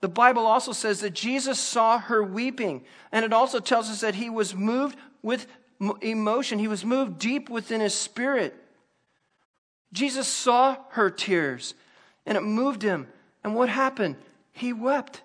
The 0.00 0.08
Bible 0.08 0.46
also 0.46 0.70
says 0.70 1.00
that 1.00 1.12
Jesus 1.12 1.58
saw 1.58 1.98
her 1.98 2.22
weeping, 2.22 2.84
and 3.10 3.24
it 3.24 3.32
also 3.32 3.58
tells 3.58 3.90
us 3.90 4.00
that 4.00 4.14
he 4.14 4.30
was 4.30 4.54
moved 4.54 4.96
with 5.22 5.48
emotion. 6.00 6.60
He 6.60 6.68
was 6.68 6.84
moved 6.84 7.18
deep 7.18 7.50
within 7.50 7.80
his 7.80 7.94
spirit. 7.94 8.54
Jesus 9.92 10.28
saw 10.28 10.76
her 10.90 11.10
tears, 11.10 11.74
and 12.24 12.38
it 12.38 12.42
moved 12.42 12.82
him. 12.82 13.08
And 13.42 13.56
what 13.56 13.68
happened? 13.68 14.14
He 14.52 14.72
wept. 14.72 15.22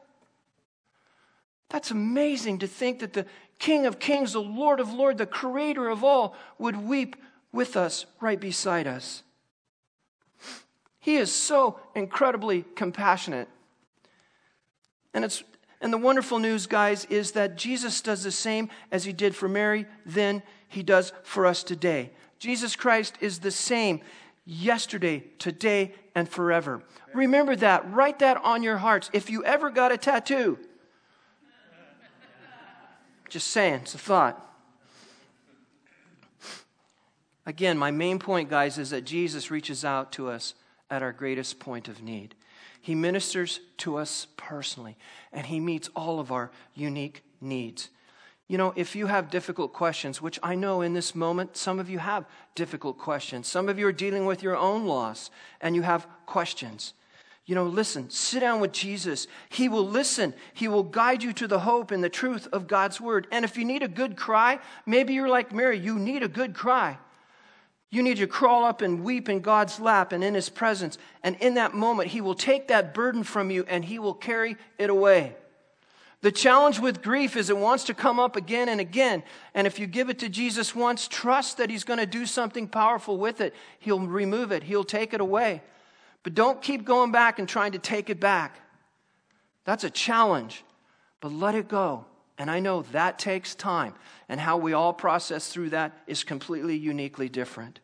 That's 1.69 1.89
amazing 1.89 2.59
to 2.59 2.67
think 2.67 2.99
that 2.99 3.13
the 3.13 3.25
King 3.63 3.86
of 3.86 3.97
Kings, 3.97 4.34
the 4.34 4.41
Lord 4.41 4.82
of 4.82 4.91
Lords, 4.91 5.19
the 5.19 5.26
Creator 5.26 5.88
of 5.88 6.04
all, 6.04 6.36
would 6.58 6.76
weep 6.76 7.15
with 7.54 7.78
us 7.78 8.06
right 8.19 8.38
beside 8.38 8.88
us. 8.88 9.23
He 10.99 11.15
is 11.15 11.32
so 11.32 11.80
incredibly 11.95 12.65
compassionate. 12.76 13.47
And 15.13 15.23
it's 15.23 15.45
and 15.80 15.93
the 15.93 15.97
wonderful 15.97 16.39
news, 16.39 16.67
guys, 16.67 17.06
is 17.06 17.32
that 17.32 17.56
Jesus 17.56 18.02
does 18.02 18.26
the 18.26 18.34
same 18.34 18.69
as 18.91 19.06
he 19.06 19.13
did 19.13 19.34
for 19.34 19.47
Mary, 19.47 19.86
then 20.06 20.43
he 20.67 20.84
does 20.84 21.13
for 21.23 21.45
us 21.45 21.63
today. 21.63 22.12
Jesus 22.39 22.76
Christ 22.76 23.15
is 23.21 23.39
the 23.39 23.52
same 23.52 24.02
yesterday, 24.43 25.23
today, 25.39 25.93
and 26.15 26.28
forever. 26.28 26.84
Remember 27.13 27.56
that. 27.56 27.89
Write 27.93 28.19
that 28.19 28.43
on 28.43 28.62
your 28.62 28.78
hearts. 28.80 29.10
If 29.13 29.30
you 29.30 29.41
ever 29.45 29.69
got 29.69 29.93
a 29.93 29.97
tattoo, 29.97 30.60
just 33.33 33.47
saying, 33.47 33.81
it's 33.81 33.95
a 33.95 33.97
thought. 33.97 34.47
Again, 37.47 37.79
my 37.79 37.89
main 37.89 38.19
point, 38.19 38.47
guys, 38.47 38.77
is 38.77 38.91
that 38.91 39.05
Jesus 39.05 39.49
reaches 39.49 39.83
out 39.83 40.11
to 40.13 40.29
us 40.29 40.53
at 40.91 41.01
our 41.01 41.11
greatest 41.11 41.59
point 41.59 41.87
of 41.87 42.03
need. 42.03 42.35
He 42.79 42.93
ministers 42.93 43.59
to 43.77 43.97
us 43.97 44.27
personally, 44.37 44.97
and 45.31 45.47
He 45.47 45.59
meets 45.59 45.89
all 45.95 46.19
of 46.19 46.31
our 46.31 46.51
unique 46.75 47.23
needs. 47.41 47.89
You 48.47 48.59
know, 48.59 48.71
if 48.75 48.95
you 48.95 49.07
have 49.07 49.31
difficult 49.31 49.73
questions, 49.73 50.21
which 50.21 50.39
I 50.43 50.53
know 50.53 50.81
in 50.81 50.93
this 50.93 51.15
moment, 51.15 51.57
some 51.57 51.79
of 51.79 51.89
you 51.89 51.97
have 51.97 52.25
difficult 52.53 52.99
questions. 52.99 53.47
Some 53.47 53.67
of 53.67 53.79
you 53.79 53.87
are 53.87 53.91
dealing 53.91 54.27
with 54.27 54.43
your 54.43 54.55
own 54.55 54.85
loss 54.85 55.31
and 55.59 55.75
you 55.75 55.81
have 55.81 56.05
questions. 56.27 56.93
You 57.45 57.56
know, 57.56 57.65
listen, 57.65 58.10
sit 58.10 58.39
down 58.39 58.62
with 58.62 58.71
Jesus. 58.71 59.27
He 59.49 59.67
will 59.67 59.88
listen. 59.88 60.34
He 60.53 60.69
will 60.69 60.84
guide 60.84 61.23
you 61.23 61.34
to 61.34 61.47
the 61.47 61.60
hope 61.60 61.91
and 61.91 62.01
the 62.01 62.10
truth 62.10 62.47
of 62.53 62.67
God's 62.67 63.01
word. 63.01 63.27
And 63.32 63.43
if 63.43 63.58
you 63.58 63.65
need 63.65 63.84
a 63.84 63.89
good 63.89 64.15
cry, 64.15 64.60
maybe 64.86 65.13
you're 65.13 65.27
like 65.27 65.51
Mary, 65.51 65.77
you 65.77 65.99
need 65.99 66.23
a 66.23 66.29
good 66.29 66.53
cry. 66.53 66.97
You 67.89 68.01
need 68.01 68.17
to 68.17 68.27
crawl 68.27 68.63
up 68.63 68.82
and 68.82 69.03
weep 69.03 69.29
in 69.29 69.41
God's 69.41 69.79
lap 69.79 70.13
and 70.13 70.23
in 70.23 70.34
his 70.34 70.49
presence. 70.49 70.97
And 71.21 71.36
in 71.36 71.56
that 71.56 71.73
moment, 71.73 72.10
he 72.10 72.21
will 72.21 72.34
take 72.34 72.69
that 72.69 72.93
burden 72.93 73.23
from 73.23 73.51
you 73.51 73.65
and 73.67 73.84
he 73.84 73.99
will 73.99 74.15
carry 74.15 74.56
it 74.79 74.89
away. 74.89 75.36
The 76.21 76.32
challenge 76.32 76.79
with 76.79 77.03
grief 77.03 77.36
is 77.36 77.49
it 77.49 77.58
wants 77.58 77.84
to 77.84 77.93
come 77.93 78.17
up 78.17 78.38
again 78.38 78.69
and 78.69 78.79
again. 78.79 79.21
And 79.53 79.67
if 79.67 79.77
you 79.77 79.86
give 79.86 80.10
it 80.10 80.19
to 80.19 80.29
Jesus 80.29 80.73
once, 80.73 81.10
trust 81.10 81.58
that 81.58 81.69
he's 81.69 81.84
going 81.84 81.99
to 81.99 82.06
do 82.06 82.25
something 82.25 82.69
powerful 82.69 83.17
with 83.17 83.41
it. 83.41 83.53
He'll 83.79 83.99
remove 83.99 84.53
it, 84.53 84.63
he'll 84.63 84.86
take 84.86 85.13
it 85.13 85.19
away. 85.19 85.62
But 86.23 86.33
don't 86.33 86.62
keep 86.62 86.86
going 86.86 87.12
back 87.12 87.38
and 87.38 87.47
trying 87.47 87.73
to 87.73 87.79
take 87.79 88.09
it 88.09 88.19
back. 88.19 88.59
That's 89.65 89.83
a 89.83 89.89
challenge. 89.89 90.63
But 91.19 91.31
let 91.31 91.55
it 91.55 91.67
go. 91.67 92.05
And 92.38 92.49
I 92.49 92.59
know 92.59 92.81
that 92.93 93.19
takes 93.19 93.55
time. 93.55 93.93
And 94.27 94.39
how 94.39 94.57
we 94.57 94.73
all 94.73 94.93
process 94.93 95.49
through 95.49 95.69
that 95.71 95.97
is 96.07 96.23
completely 96.23 96.75
uniquely 96.75 97.29
different. 97.29 97.79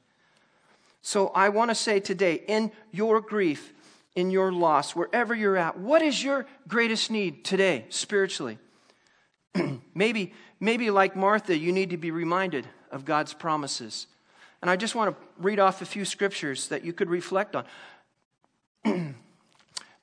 So 1.01 1.27
I 1.29 1.49
want 1.49 1.71
to 1.71 1.75
say 1.75 1.99
today, 1.99 2.43
in 2.47 2.71
your 2.91 3.21
grief, 3.21 3.73
in 4.15 4.31
your 4.31 4.51
loss, 4.51 4.95
wherever 4.95 5.33
you're 5.33 5.55
at, 5.55 5.77
what 5.77 6.01
is 6.01 6.23
your 6.23 6.45
greatest 6.67 7.11
need 7.11 7.45
today, 7.45 7.85
spiritually? 7.89 8.57
maybe, 9.95 10.33
maybe 10.59 10.91
like 10.91 11.15
Martha, 11.15 11.57
you 11.57 11.71
need 11.71 11.91
to 11.91 11.97
be 11.97 12.11
reminded 12.11 12.67
of 12.91 13.05
God's 13.05 13.33
promises. 13.33 14.07
And 14.61 14.69
I 14.69 14.75
just 14.75 14.93
want 14.93 15.15
to 15.15 15.25
read 15.37 15.59
off 15.59 15.81
a 15.81 15.85
few 15.85 16.03
scriptures 16.03 16.67
that 16.67 16.83
you 16.83 16.91
could 16.91 17.09
reflect 17.09 17.55
on. 17.55 17.63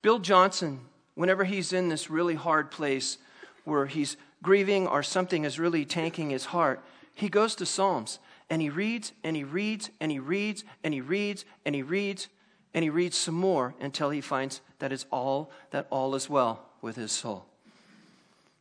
Bill 0.03 0.19
Johnson, 0.19 0.81
whenever 1.15 1.45
he's 1.45 1.73
in 1.73 1.89
this 1.89 2.11
really 2.11 2.35
hard 2.35 2.71
place 2.71 3.19
where 3.65 3.87
he's 3.87 4.17
grieving 4.43 4.87
or 4.87 5.03
something 5.03 5.45
is 5.45 5.59
really 5.59 5.85
tanking 5.85 6.31
his 6.31 6.47
heart, 6.47 6.83
he 7.15 7.29
goes 7.29 7.55
to 7.57 7.67
Psalms 7.67 8.19
and 8.49 8.63
he 8.63 8.71
reads 8.71 9.13
and 9.25 9.37
he 9.37 9.45
reads 9.45 9.91
and 10.01 10.13
he 10.13 10.19
reads 10.19 10.65
and 10.85 10.95
he 10.95 11.01
reads 11.01 11.45
and 11.65 11.75
he 11.75 11.83
reads 11.83 12.29
and 12.75 12.83
he 12.83 12.91
reads 12.91 13.17
some 13.17 13.35
more 13.35 13.75
until 13.81 14.11
he 14.11 14.21
finds 14.21 14.61
that 14.79 14.93
it's 14.93 15.07
all 15.11 15.51
that 15.71 15.87
all 15.91 16.15
is 16.15 16.29
well 16.29 16.63
with 16.83 16.97
his 16.97 17.11
soul. 17.11 17.47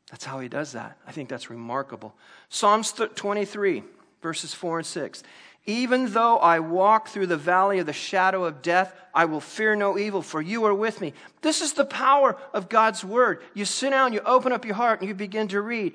That's 0.10 0.26
how 0.26 0.40
he 0.40 0.48
does 0.48 0.72
that. 0.72 0.98
I 1.06 1.12
think 1.12 1.30
that's 1.30 1.50
remarkable. 1.50 2.16
Psalms 2.50 2.92
23, 2.94 3.84
verses 4.22 4.54
4 4.54 4.80
and 4.80 4.86
6. 4.86 5.24
Even 5.66 6.12
though 6.14 6.38
I 6.38 6.60
walk 6.60 7.08
through 7.08 7.28
the 7.28 7.38
valley 7.38 7.80
of 7.80 7.88
the 7.88 7.94
shadow 7.94 8.46
of 8.46 8.62
death, 8.62 8.94
I 9.14 9.26
will 9.26 9.40
fear 9.40 9.76
no 9.76 9.98
evil, 9.98 10.22
for 10.22 10.42
you 10.42 10.66
are 10.66 10.74
with 10.74 11.02
me. 11.02 11.14
This 11.42 11.62
is 11.62 11.74
the 11.74 11.86
power 11.86 12.38
of 12.54 12.70
God's 12.70 13.04
word. 13.04 13.42
You 13.56 13.66
sit 13.66 13.90
down, 13.90 14.14
you 14.14 14.20
open 14.26 14.52
up 14.52 14.66
your 14.66 14.76
heart, 14.76 15.00
and 15.00 15.08
you 15.08 15.16
begin 15.16 15.48
to 15.48 15.62
read. 15.62 15.94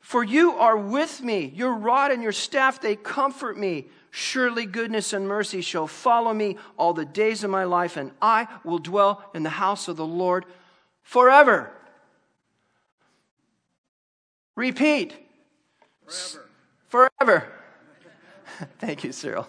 For 0.00 0.24
you 0.24 0.52
are 0.52 0.76
with 0.76 1.22
me. 1.22 1.52
Your 1.54 1.74
rod 1.74 2.12
and 2.12 2.22
your 2.22 2.32
staff, 2.32 2.80
they 2.80 2.96
comfort 2.96 3.58
me. 3.58 3.86
Surely 4.10 4.64
goodness 4.64 5.12
and 5.12 5.26
mercy 5.26 5.60
shall 5.60 5.86
follow 5.86 6.32
me 6.32 6.56
all 6.78 6.94
the 6.94 7.04
days 7.04 7.44
of 7.44 7.50
my 7.50 7.64
life, 7.64 7.96
and 7.96 8.12
I 8.22 8.46
will 8.64 8.78
dwell 8.78 9.22
in 9.34 9.42
the 9.42 9.50
house 9.50 9.88
of 9.88 9.96
the 9.96 10.06
Lord 10.06 10.46
forever. 11.02 11.70
Repeat. 14.56 15.14
Forever. 16.06 16.48
Forever. 16.88 17.52
Thank 18.78 19.04
you, 19.04 19.12
Cyril. 19.12 19.46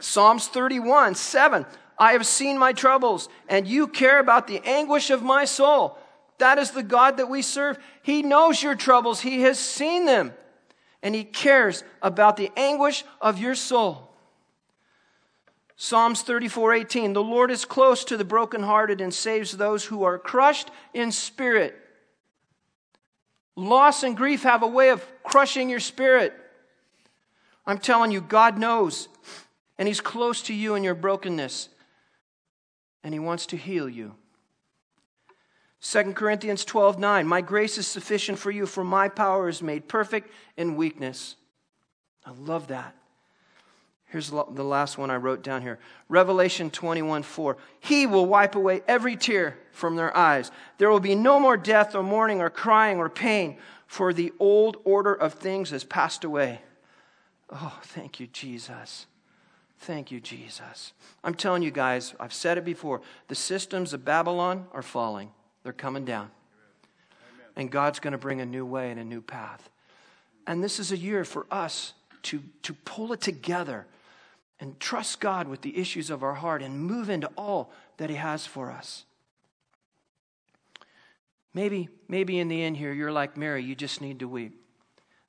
Psalms 0.00 0.48
31, 0.48 1.14
7. 1.14 1.66
I 1.98 2.12
have 2.12 2.26
seen 2.26 2.58
my 2.58 2.72
troubles, 2.72 3.28
and 3.48 3.66
you 3.66 3.88
care 3.88 4.20
about 4.20 4.46
the 4.46 4.60
anguish 4.64 5.10
of 5.10 5.22
my 5.22 5.44
soul. 5.44 5.98
That 6.38 6.58
is 6.58 6.70
the 6.70 6.84
God 6.84 7.16
that 7.16 7.28
we 7.28 7.42
serve. 7.42 7.78
He 8.02 8.22
knows 8.22 8.62
your 8.62 8.76
troubles, 8.76 9.20
He 9.20 9.42
has 9.42 9.58
seen 9.58 10.04
them, 10.04 10.32
and 11.02 11.14
He 11.14 11.24
cares 11.24 11.82
about 12.00 12.36
the 12.36 12.50
anguish 12.56 13.04
of 13.20 13.38
your 13.38 13.56
soul. 13.56 14.08
Psalms 15.76 16.22
34, 16.22 16.74
18. 16.74 17.12
The 17.12 17.22
Lord 17.22 17.50
is 17.50 17.64
close 17.64 18.04
to 18.04 18.16
the 18.16 18.24
brokenhearted 18.24 19.00
and 19.00 19.14
saves 19.14 19.52
those 19.52 19.84
who 19.84 20.02
are 20.02 20.18
crushed 20.18 20.70
in 20.92 21.12
spirit. 21.12 21.76
Loss 23.54 24.02
and 24.04 24.16
grief 24.16 24.42
have 24.44 24.62
a 24.62 24.68
way 24.68 24.90
of 24.90 25.04
crushing 25.22 25.68
your 25.68 25.80
spirit. 25.80 26.32
I'm 27.68 27.78
telling 27.78 28.10
you, 28.10 28.22
God 28.22 28.58
knows, 28.58 29.08
and 29.76 29.86
He's 29.86 30.00
close 30.00 30.40
to 30.44 30.54
you 30.54 30.74
in 30.74 30.82
your 30.82 30.94
brokenness, 30.94 31.68
and 33.04 33.12
He 33.12 33.20
wants 33.20 33.44
to 33.46 33.58
heal 33.58 33.90
you. 33.90 34.14
2 35.82 36.14
Corinthians 36.14 36.64
12 36.64 36.98
9, 36.98 37.26
my 37.26 37.42
grace 37.42 37.76
is 37.76 37.86
sufficient 37.86 38.38
for 38.38 38.50
you, 38.50 38.64
for 38.64 38.82
my 38.82 39.10
power 39.10 39.50
is 39.50 39.62
made 39.62 39.86
perfect 39.86 40.32
in 40.56 40.76
weakness. 40.76 41.36
I 42.24 42.32
love 42.40 42.68
that. 42.68 42.94
Here's 44.06 44.30
the 44.30 44.64
last 44.64 44.96
one 44.96 45.10
I 45.10 45.16
wrote 45.16 45.42
down 45.42 45.60
here 45.60 45.78
Revelation 46.08 46.70
21 46.70 47.22
4. 47.22 47.58
He 47.80 48.06
will 48.06 48.24
wipe 48.24 48.54
away 48.54 48.80
every 48.88 49.14
tear 49.14 49.58
from 49.72 49.94
their 49.94 50.16
eyes. 50.16 50.50
There 50.78 50.90
will 50.90 51.00
be 51.00 51.14
no 51.14 51.38
more 51.38 51.58
death 51.58 51.94
or 51.94 52.02
mourning 52.02 52.40
or 52.40 52.48
crying 52.48 52.96
or 52.96 53.10
pain, 53.10 53.58
for 53.86 54.14
the 54.14 54.32
old 54.38 54.78
order 54.84 55.12
of 55.12 55.34
things 55.34 55.68
has 55.68 55.84
passed 55.84 56.24
away. 56.24 56.62
Oh, 57.50 57.78
thank 57.82 58.20
you, 58.20 58.26
Jesus. 58.26 59.06
Thank 59.80 60.10
you, 60.10 60.20
Jesus. 60.20 60.92
I'm 61.22 61.34
telling 61.34 61.62
you 61.62 61.70
guys, 61.70 62.14
I've 62.18 62.32
said 62.32 62.58
it 62.58 62.64
before 62.64 63.00
the 63.28 63.34
systems 63.34 63.92
of 63.92 64.04
Babylon 64.04 64.66
are 64.72 64.82
falling, 64.82 65.30
they're 65.62 65.72
coming 65.72 66.04
down. 66.04 66.30
And 67.56 67.70
God's 67.70 67.98
going 67.98 68.12
to 68.12 68.18
bring 68.18 68.40
a 68.40 68.46
new 68.46 68.64
way 68.64 68.90
and 68.90 69.00
a 69.00 69.04
new 69.04 69.20
path. 69.20 69.68
And 70.46 70.62
this 70.62 70.78
is 70.78 70.92
a 70.92 70.96
year 70.96 71.24
for 71.24 71.46
us 71.50 71.92
to, 72.24 72.42
to 72.62 72.72
pull 72.72 73.12
it 73.12 73.20
together 73.20 73.86
and 74.60 74.78
trust 74.80 75.20
God 75.20 75.48
with 75.48 75.62
the 75.62 75.76
issues 75.76 76.10
of 76.10 76.22
our 76.22 76.34
heart 76.34 76.62
and 76.62 76.80
move 76.80 77.10
into 77.10 77.30
all 77.36 77.72
that 77.96 78.10
He 78.10 78.16
has 78.16 78.46
for 78.46 78.70
us. 78.70 79.04
Maybe, 81.54 81.88
maybe 82.08 82.38
in 82.38 82.48
the 82.48 82.62
end 82.62 82.76
here, 82.76 82.92
you're 82.92 83.12
like 83.12 83.36
Mary, 83.36 83.62
you 83.62 83.74
just 83.74 84.00
need 84.00 84.20
to 84.20 84.28
weep. 84.28 84.60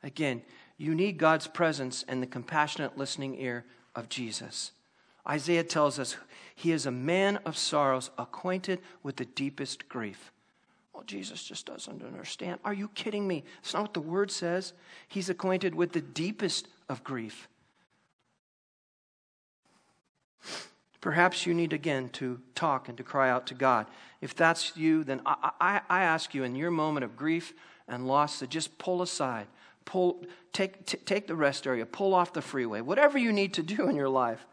Again, 0.04 0.42
you 0.80 0.96
need 0.96 1.18
God's 1.18 1.46
presence 1.46 2.04
and 2.08 2.24
the 2.24 2.28
compassionate 2.28 2.98
listening 2.98 3.40
ear 3.40 3.66
of 3.94 4.10
Jesus. 4.10 4.72
Isaiah 5.28 5.64
tells 5.64 6.00
us 6.00 6.16
he 6.56 6.72
is 6.72 6.86
a 6.86 6.92
man 6.92 7.38
of 7.46 7.58
sorrows, 7.58 8.10
acquainted 8.18 8.80
with 9.04 9.18
the 9.18 9.26
deepest 9.26 9.90
grief. 9.90 10.32
Well, 10.94 11.04
Jesus 11.04 11.44
just 11.44 11.66
doesn't 11.66 12.02
understand. 12.02 12.62
Are 12.64 12.74
you 12.74 12.88
kidding 12.96 13.28
me? 13.28 13.44
It's 13.60 13.74
not 13.74 13.84
what 13.84 13.94
the 13.94 14.00
word 14.00 14.32
says. 14.32 14.74
He's 15.10 15.30
acquainted 15.30 15.76
with 15.76 15.92
the 15.92 16.02
deepest 16.02 16.70
of 16.88 17.04
grief. 17.04 17.50
Perhaps 21.02 21.46
you 21.46 21.54
need 21.54 21.74
again 21.74 22.10
to 22.10 22.40
talk 22.56 22.88
and 22.88 22.98
to 22.98 23.04
cry 23.04 23.30
out 23.30 23.48
to 23.48 23.54
God. 23.54 23.86
If 24.22 24.34
that's 24.34 24.76
you, 24.78 25.04
then 25.04 25.22
I, 25.26 25.52
I, 25.60 25.82
I 25.90 26.02
ask 26.04 26.34
you 26.34 26.44
in 26.44 26.56
your 26.56 26.72
moment 26.72 27.04
of 27.04 27.18
grief 27.18 27.54
and 27.88 28.08
loss 28.08 28.40
to 28.40 28.48
just 28.48 28.78
pull 28.78 29.02
aside, 29.02 29.48
pull, 29.90 30.24
take, 30.54 30.86
t- 30.86 30.98
take 30.98 31.26
the 31.26 31.36
rest 31.36 31.66
area, 31.66 31.84
pull 31.84 32.14
off 32.14 32.32
the 32.32 32.44
freeway, 32.44 32.80
whatever 32.80 33.18
you 33.18 33.34
need 33.34 33.56
to 33.56 33.64
do 33.64 33.90
in 33.90 33.96
your 33.96 34.08
life. 34.08 34.46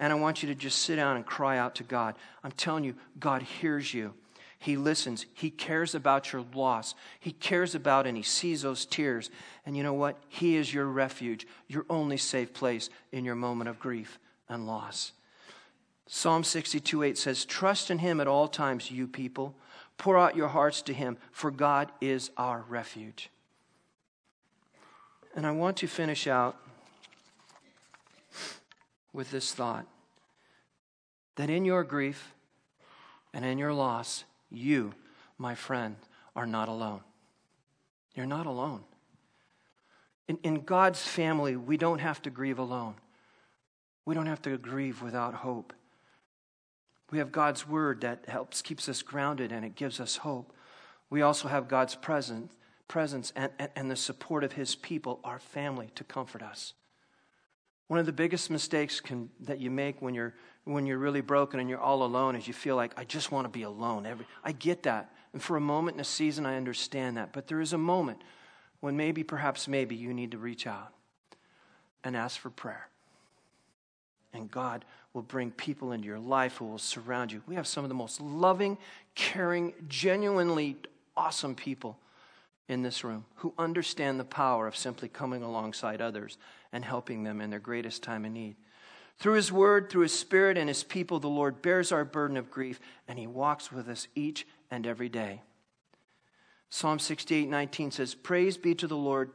And 0.00 0.12
I 0.12 0.16
want 0.16 0.42
you 0.42 0.48
to 0.48 0.54
just 0.54 0.82
sit 0.82 0.96
down 0.96 1.16
and 1.16 1.26
cry 1.26 1.58
out 1.58 1.74
to 1.76 1.84
God. 1.84 2.14
I'm 2.42 2.52
telling 2.52 2.84
you, 2.84 2.94
God 3.20 3.42
hears 3.42 3.92
you. 3.92 4.14
He 4.58 4.76
listens. 4.76 5.26
He 5.34 5.50
cares 5.50 5.94
about 5.94 6.32
your 6.32 6.44
loss. 6.54 6.94
He 7.20 7.32
cares 7.32 7.74
about 7.74 8.06
and 8.06 8.16
He 8.16 8.22
sees 8.22 8.62
those 8.62 8.86
tears. 8.86 9.30
And 9.66 9.76
you 9.76 9.82
know 9.82 9.92
what? 9.92 10.16
He 10.28 10.56
is 10.56 10.72
your 10.72 10.86
refuge, 10.86 11.46
your 11.68 11.84
only 11.90 12.16
safe 12.16 12.54
place 12.54 12.88
in 13.12 13.24
your 13.24 13.34
moment 13.34 13.68
of 13.68 13.78
grief 13.78 14.18
and 14.48 14.66
loss. 14.66 15.12
Psalm 16.06 16.42
62 16.42 17.02
8 17.02 17.18
says, 17.18 17.44
Trust 17.44 17.90
in 17.90 17.98
Him 17.98 18.20
at 18.20 18.26
all 18.26 18.48
times, 18.48 18.90
you 18.90 19.06
people. 19.06 19.54
Pour 19.98 20.16
out 20.16 20.36
your 20.36 20.48
hearts 20.48 20.80
to 20.82 20.94
Him, 20.94 21.18
for 21.30 21.50
God 21.50 21.92
is 22.00 22.30
our 22.36 22.64
refuge. 22.68 23.30
And 25.38 25.46
I 25.46 25.52
want 25.52 25.76
to 25.76 25.86
finish 25.86 26.26
out 26.26 26.56
with 29.12 29.30
this 29.30 29.54
thought 29.54 29.86
that 31.36 31.48
in 31.48 31.64
your 31.64 31.84
grief 31.84 32.34
and 33.32 33.44
in 33.44 33.56
your 33.56 33.72
loss, 33.72 34.24
you, 34.50 34.94
my 35.38 35.54
friend, 35.54 35.94
are 36.34 36.44
not 36.44 36.68
alone. 36.68 37.02
You're 38.16 38.26
not 38.26 38.46
alone. 38.46 38.80
In, 40.26 40.40
in 40.42 40.62
God's 40.62 41.02
family, 41.02 41.54
we 41.54 41.76
don't 41.76 42.00
have 42.00 42.20
to 42.22 42.30
grieve 42.30 42.58
alone. 42.58 42.96
We 44.06 44.16
don't 44.16 44.26
have 44.26 44.42
to 44.42 44.58
grieve 44.58 45.02
without 45.02 45.34
hope. 45.34 45.72
We 47.12 47.18
have 47.18 47.30
God's 47.30 47.64
word 47.64 48.00
that 48.00 48.24
helps, 48.26 48.60
keeps 48.60 48.88
us 48.88 49.02
grounded, 49.02 49.52
and 49.52 49.64
it 49.64 49.76
gives 49.76 50.00
us 50.00 50.16
hope. 50.16 50.52
We 51.10 51.22
also 51.22 51.46
have 51.46 51.68
God's 51.68 51.94
presence, 51.94 52.50
presence 52.88 53.32
and, 53.36 53.52
and, 53.58 53.70
and 53.76 53.90
the 53.90 53.96
support 53.96 54.42
of 54.42 54.52
his 54.52 54.74
people, 54.74 55.20
our 55.22 55.38
family, 55.38 55.90
to 55.94 56.04
comfort 56.04 56.42
us. 56.42 56.72
One 57.86 58.00
of 58.00 58.06
the 58.06 58.12
biggest 58.12 58.50
mistakes 58.50 59.00
can, 59.00 59.30
that 59.40 59.60
you 59.60 59.70
make 59.70 60.02
when 60.02 60.14
you're, 60.14 60.34
when 60.64 60.86
you're 60.86 60.98
really 60.98 61.20
broken 61.20 61.60
and 61.60 61.70
you're 61.70 61.80
all 61.80 62.02
alone 62.02 62.36
is 62.36 62.46
you 62.46 62.54
feel 62.54 62.76
like, 62.76 62.92
I 62.98 63.04
just 63.04 63.30
want 63.30 63.46
to 63.46 63.48
be 63.48 63.62
alone. 63.62 64.04
Every, 64.04 64.26
I 64.42 64.52
get 64.52 64.82
that. 64.82 65.12
And 65.32 65.42
for 65.42 65.56
a 65.56 65.60
moment 65.60 65.96
in 65.96 66.00
a 66.00 66.04
season, 66.04 66.44
I 66.44 66.56
understand 66.56 67.16
that. 67.16 67.32
But 67.32 67.46
there 67.46 67.60
is 67.60 67.72
a 67.72 67.78
moment 67.78 68.20
when 68.80 68.96
maybe, 68.96 69.22
perhaps 69.22 69.68
maybe, 69.68 69.94
you 69.96 70.12
need 70.12 70.32
to 70.32 70.38
reach 70.38 70.66
out 70.66 70.92
and 72.04 72.16
ask 72.16 72.38
for 72.38 72.50
prayer. 72.50 72.88
And 74.34 74.50
God 74.50 74.84
will 75.14 75.22
bring 75.22 75.50
people 75.50 75.92
into 75.92 76.06
your 76.06 76.18
life 76.18 76.58
who 76.58 76.66
will 76.66 76.78
surround 76.78 77.32
you. 77.32 77.42
We 77.46 77.54
have 77.54 77.66
some 77.66 77.84
of 77.84 77.88
the 77.88 77.94
most 77.94 78.20
loving, 78.20 78.76
caring, 79.14 79.72
genuinely 79.88 80.76
awesome 81.16 81.54
people 81.54 81.98
in 82.68 82.82
this 82.82 83.02
room 83.02 83.24
who 83.36 83.54
understand 83.58 84.20
the 84.20 84.24
power 84.24 84.66
of 84.66 84.76
simply 84.76 85.08
coming 85.08 85.42
alongside 85.42 86.00
others 86.00 86.36
and 86.72 86.84
helping 86.84 87.24
them 87.24 87.40
in 87.40 87.50
their 87.50 87.58
greatest 87.58 88.02
time 88.02 88.24
of 88.24 88.32
need. 88.32 88.56
Through 89.18 89.34
His 89.34 89.50
Word, 89.50 89.90
through 89.90 90.02
His 90.02 90.16
Spirit, 90.16 90.56
and 90.56 90.68
His 90.68 90.84
people, 90.84 91.18
the 91.18 91.28
Lord 91.28 91.62
bears 91.62 91.90
our 91.90 92.04
burden 92.04 92.36
of 92.36 92.50
grief, 92.50 92.78
and 93.08 93.18
He 93.18 93.26
walks 93.26 93.72
with 93.72 93.88
us 93.88 94.06
each 94.14 94.46
and 94.70 94.86
every 94.86 95.08
day. 95.08 95.42
Psalm 96.70 96.98
68 96.98 97.48
19 97.48 97.90
says, 97.90 98.14
Praise 98.14 98.56
be 98.56 98.74
to 98.74 98.86
the 98.86 98.96
Lord, 98.96 99.30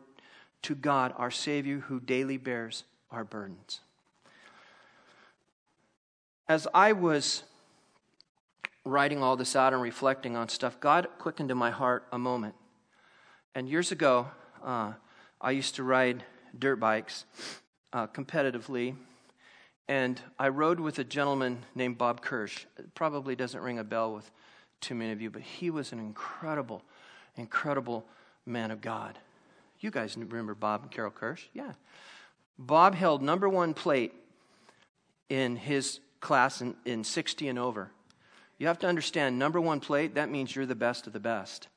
to 0.62 0.76
God, 0.76 1.13
our 1.17 1.32
Savior, 1.32 1.80
who 1.80 2.00
daily 2.00 2.38
bears 2.38 2.84
our 3.12 3.24
burdens. 3.24 3.82
As 6.48 6.67
I 6.74 6.91
was 6.91 7.43
writing 8.86 9.24
all 9.24 9.36
this 9.36 9.56
out 9.56 9.74
and 9.74 9.82
reflecting 9.82 10.36
on 10.36 10.50
stuff, 10.50 10.80
God 10.80 11.08
quickened 11.17 11.52
in 11.52 11.58
my 11.58 11.72
heart 11.72 12.06
a 12.12 12.19
moment. 12.19 12.56
And 13.56 13.70
years 13.70 13.92
ago, 13.92 14.28
uh, 14.63 14.94
I 15.39 15.52
used 15.52 15.76
to 15.76 15.84
ride 15.84 16.24
dirt 16.58 16.78
bikes 16.78 17.26
uh, 17.92 18.08
competitively. 18.08 18.96
And 19.88 20.20
I 20.39 20.48
rode 20.48 20.80
with 20.80 20.98
a 20.98 21.04
gentleman 21.04 21.60
named 21.76 21.98
Bob 21.98 22.22
Kirsch. 22.22 22.66
It 22.80 22.96
probably 22.96 23.36
doesn't 23.36 23.62
ring 23.62 23.78
a 23.78 23.84
bell 23.84 24.13
with 24.13 24.32
too 24.82 24.96
many 24.96 25.12
of 25.12 25.22
you, 25.22 25.30
but 25.30 25.42
he 25.42 25.70
was 25.70 25.92
an 25.92 26.00
incredible, 26.00 26.82
incredible 27.36 28.06
man 28.46 28.72
of 28.72 28.82
God. 28.82 29.20
You 29.80 29.92
guys 29.92 30.18
remember 30.18 30.56
Bob 30.56 30.84
and 30.84 30.92
Carol 30.92 31.12
Kirsch? 31.12 31.46
Yeah. 31.54 31.74
Bob 32.58 32.96
held 32.96 33.22
number 33.22 33.50
one 33.50 33.74
plate 33.74 34.13
in 35.30 35.58
his 35.58 36.00
class 36.22 36.62
in, 36.62 36.76
in 36.86 37.04
60 37.04 37.50
and 37.50 37.60
over. 37.60 37.92
You 38.58 38.68
have 38.68 38.80
to 38.80 38.88
understand, 38.88 39.38
number 39.38 39.60
one 39.60 39.80
plate, 39.80 40.16
that 40.16 40.30
means 40.30 40.56
you're 40.56 40.66
the 40.66 40.76
best 40.76 41.06
of 41.06 41.13
the 41.13 41.20
best. 41.20 41.68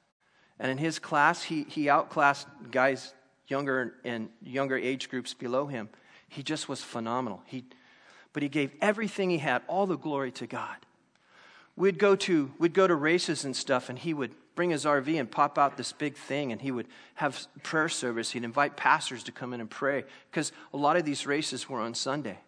And 0.59 0.71
in 0.71 0.79
his 0.79 0.99
class, 0.99 1.43
he, 1.43 1.65
he 1.65 1.89
outclassed 1.89 2.47
guys 2.71 3.13
younger 3.49 3.95
and 4.05 4.29
younger 4.43 4.77
age 4.77 5.09
groups 5.09 5.35
below 5.35 5.67
him. 5.67 5.89
He 6.29 6.43
just 6.43 6.69
was 6.69 6.83
phenomenal. 6.83 7.43
He, 7.47 7.65
but 8.33 8.43
he 8.43 8.49
gave 8.49 8.73
everything 8.81 9.31
he 9.31 9.39
had, 9.39 9.63
all 9.69 9.87
the 9.87 9.99
glory 9.99 10.33
to 10.33 10.47
God. 10.47 10.77
We'd 11.77 11.99
go 11.99 12.17
to, 12.17 12.53
we'd 12.59 12.73
go 12.73 12.87
to 12.87 12.95
races 12.95 13.45
and 13.45 13.55
stuff, 13.55 13.89
and 13.91 13.99
he 13.99 14.15
would 14.15 14.33
bring 14.55 14.71
his 14.71 14.87
RV 14.87 15.21
and 15.21 15.31
pop 15.31 15.59
out 15.59 15.77
this 15.77 15.93
big 15.93 16.17
thing, 16.17 16.51
and 16.51 16.61
he 16.61 16.71
would 16.71 16.89
have 17.17 17.47
prayer 17.63 17.91
service. 17.91 18.31
He'd 18.31 18.45
invite 18.45 18.77
pastors 18.77 19.23
to 19.25 19.33
come 19.33 19.53
in 19.53 19.61
and 19.61 19.69
pray, 19.69 20.05
because 20.31 20.53
a 20.73 20.77
lot 20.79 20.97
of 20.97 21.05
these 21.05 21.27
races 21.27 21.69
were 21.69 21.81
on 21.81 21.95
Sunday 21.95 22.39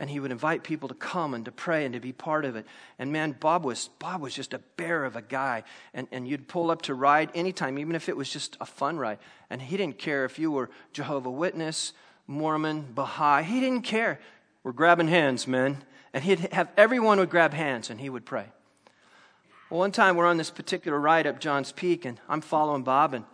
and 0.00 0.08
he 0.08 0.18
would 0.18 0.32
invite 0.32 0.64
people 0.64 0.88
to 0.88 0.94
come 0.94 1.34
and 1.34 1.44
to 1.44 1.52
pray 1.52 1.84
and 1.84 1.92
to 1.92 2.00
be 2.00 2.10
part 2.10 2.46
of 2.46 2.56
it. 2.56 2.64
And 2.98 3.12
man, 3.12 3.36
Bob 3.38 3.66
was 3.66 3.90
Bob 3.98 4.22
was 4.22 4.34
just 4.34 4.54
a 4.54 4.58
bear 4.78 5.04
of 5.04 5.14
a 5.14 5.20
guy. 5.20 5.62
And, 5.92 6.08
and 6.10 6.26
you'd 6.26 6.48
pull 6.48 6.70
up 6.70 6.80
to 6.82 6.94
ride 6.94 7.30
anytime, 7.34 7.78
even 7.78 7.94
if 7.94 8.08
it 8.08 8.16
was 8.16 8.32
just 8.32 8.56
a 8.62 8.66
fun 8.66 8.96
ride. 8.96 9.18
And 9.50 9.60
he 9.60 9.76
didn't 9.76 9.98
care 9.98 10.24
if 10.24 10.38
you 10.38 10.50
were 10.50 10.70
Jehovah 10.94 11.30
Witness, 11.30 11.92
Mormon, 12.26 12.92
Baha'i. 12.94 13.42
He 13.42 13.60
didn't 13.60 13.82
care. 13.82 14.18
We're 14.64 14.72
grabbing 14.72 15.08
hands, 15.08 15.46
man. 15.46 15.84
And 16.14 16.24
he'd 16.24 16.40
have 16.52 16.70
everyone 16.78 17.18
would 17.18 17.30
grab 17.30 17.52
hands 17.52 17.90
and 17.90 18.00
he 18.00 18.08
would 18.08 18.24
pray. 18.24 18.46
Well, 19.68 19.80
one 19.80 19.92
time 19.92 20.16
we're 20.16 20.26
on 20.26 20.38
this 20.38 20.50
particular 20.50 20.98
ride 20.98 21.26
up 21.26 21.40
John's 21.40 21.72
Peak, 21.72 22.06
and 22.06 22.18
I'm 22.26 22.40
following 22.40 22.84
Bob, 22.84 23.12
and 23.12 23.26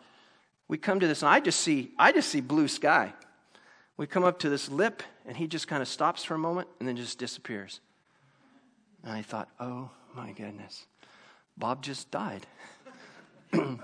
we 0.67 0.79
come 0.79 0.99
to 0.99 1.07
this, 1.07 1.23
and 1.23 1.29
I 1.29 1.39
just 1.39 1.61
see 1.61 1.93
I 1.97 2.11
just 2.11 2.29
see 2.29 2.41
blue 2.41 2.67
sky. 2.67 3.15
We 3.97 4.07
come 4.07 4.25
up 4.25 4.39
to 4.41 4.51
this 4.51 4.69
lip, 4.69 5.03
and 5.25 5.37
he 5.37 5.47
just 5.47 5.69
kind 5.69 5.81
of 5.81 5.89
stops 5.89 6.23
for 6.23 6.35
a 6.35 6.39
moment 6.39 6.69
and 6.79 6.89
then 6.89 6.97
just 6.97 7.19
disappears. 7.19 7.81
And 9.03 9.13
I 9.13 9.23
thought, 9.23 9.49
oh 9.59 9.91
my 10.15 10.33
goodness, 10.33 10.87
Bob 11.57 11.83
just 11.83 12.11
died. 12.11 12.47
and 13.53 13.81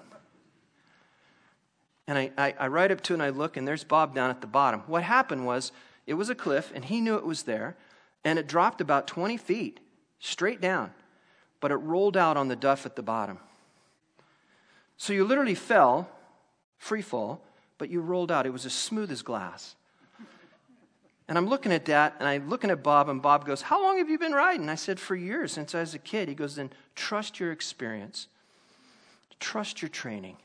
I, 2.09 2.31
I, 2.37 2.55
I 2.59 2.67
ride 2.69 2.93
up 2.93 3.01
to 3.03 3.15
and 3.15 3.23
I 3.23 3.31
look, 3.31 3.57
and 3.57 3.67
there's 3.67 3.85
Bob 3.85 4.15
down 4.15 4.31
at 4.31 4.41
the 4.41 4.47
bottom. 4.47 4.83
What 4.87 5.03
happened 5.03 5.47
was 5.47 5.73
it 6.07 6.15
was 6.15 6.29
a 6.29 6.35
cliff, 6.35 6.73
and 6.75 6.85
he 6.85 7.01
knew 7.01 7.17
it 7.17 7.25
was 7.25 7.45
there, 7.45 7.77
and 8.25 8.39
it 8.39 8.47
dropped 8.47 8.81
about 8.81 9.07
20 9.07 9.37
feet 9.37 9.81
straight 10.19 10.61
down, 10.61 10.93
but 11.61 11.71
it 11.71 11.77
rolled 11.77 12.17
out 12.17 12.37
on 12.37 12.49
the 12.49 12.57
duff 12.57 12.85
at 12.85 12.97
the 12.97 13.03
bottom. 13.03 13.39
So 14.97 15.13
you 15.13 15.25
literally 15.25 15.55
fell, 15.55 16.09
free 16.79 17.03
fall, 17.03 17.43
but 17.79 17.89
you 17.91 18.01
rolled 18.01 18.31
out. 18.31 18.47
It 18.47 18.53
was 18.53 18.67
as 18.67 18.73
smooth 18.73 19.11
as 19.11 19.23
glass. 19.23 19.75
And 21.33 21.39
I'm 21.39 21.49
looking 21.49 21.73
at 21.73 21.87
that, 21.87 22.17
and 22.19 22.29
I'm 22.29 22.51
looking 22.51 22.69
at 22.69 22.83
Bob, 22.83 23.09
and 23.09 23.23
Bob 23.23 23.47
goes, 23.47 23.63
How 23.63 23.83
long 23.83 23.97
have 23.97 24.11
you 24.11 24.19
been 24.19 24.35
riding? 24.35 24.69
I 24.69 24.75
said, 24.75 25.01
For 25.01 25.17
years, 25.17 25.51
since 25.51 25.75
I 25.75 25.81
was 25.81 25.95
a 25.95 25.99
kid. 25.99 26.29
He 26.29 26.35
goes, 26.35 26.57
Then 26.57 26.71
trust 26.95 27.41
your 27.41 27.53
experience, 27.53 28.29
trust 29.41 29.81
your 29.81 29.89
training. 29.89 30.37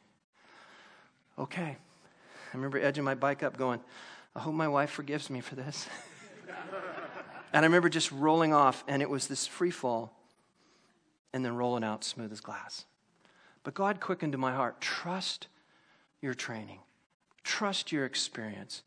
Okay. 1.37 1.75
I 1.75 2.55
remember 2.55 2.79
edging 2.79 3.03
my 3.03 3.15
bike 3.15 3.43
up, 3.43 3.57
going, 3.57 3.81
I 4.33 4.39
hope 4.39 4.53
my 4.53 4.69
wife 4.69 4.89
forgives 4.89 5.29
me 5.29 5.41
for 5.41 5.55
this. 5.55 5.89
and 7.51 7.65
I 7.65 7.67
remember 7.67 7.89
just 7.89 8.09
rolling 8.13 8.53
off, 8.53 8.85
and 8.87 9.01
it 9.01 9.09
was 9.09 9.27
this 9.27 9.45
free 9.45 9.71
fall, 9.71 10.13
and 11.33 11.43
then 11.43 11.57
rolling 11.57 11.83
out 11.83 12.05
smooth 12.05 12.31
as 12.31 12.39
glass. 12.39 12.85
But 13.65 13.73
God 13.73 13.99
quickened 13.99 14.31
to 14.31 14.37
my 14.37 14.55
heart 14.55 14.79
trust 14.79 15.49
your 16.21 16.33
training, 16.33 16.79
trust 17.43 17.91
your 17.91 18.05
experience. 18.05 18.83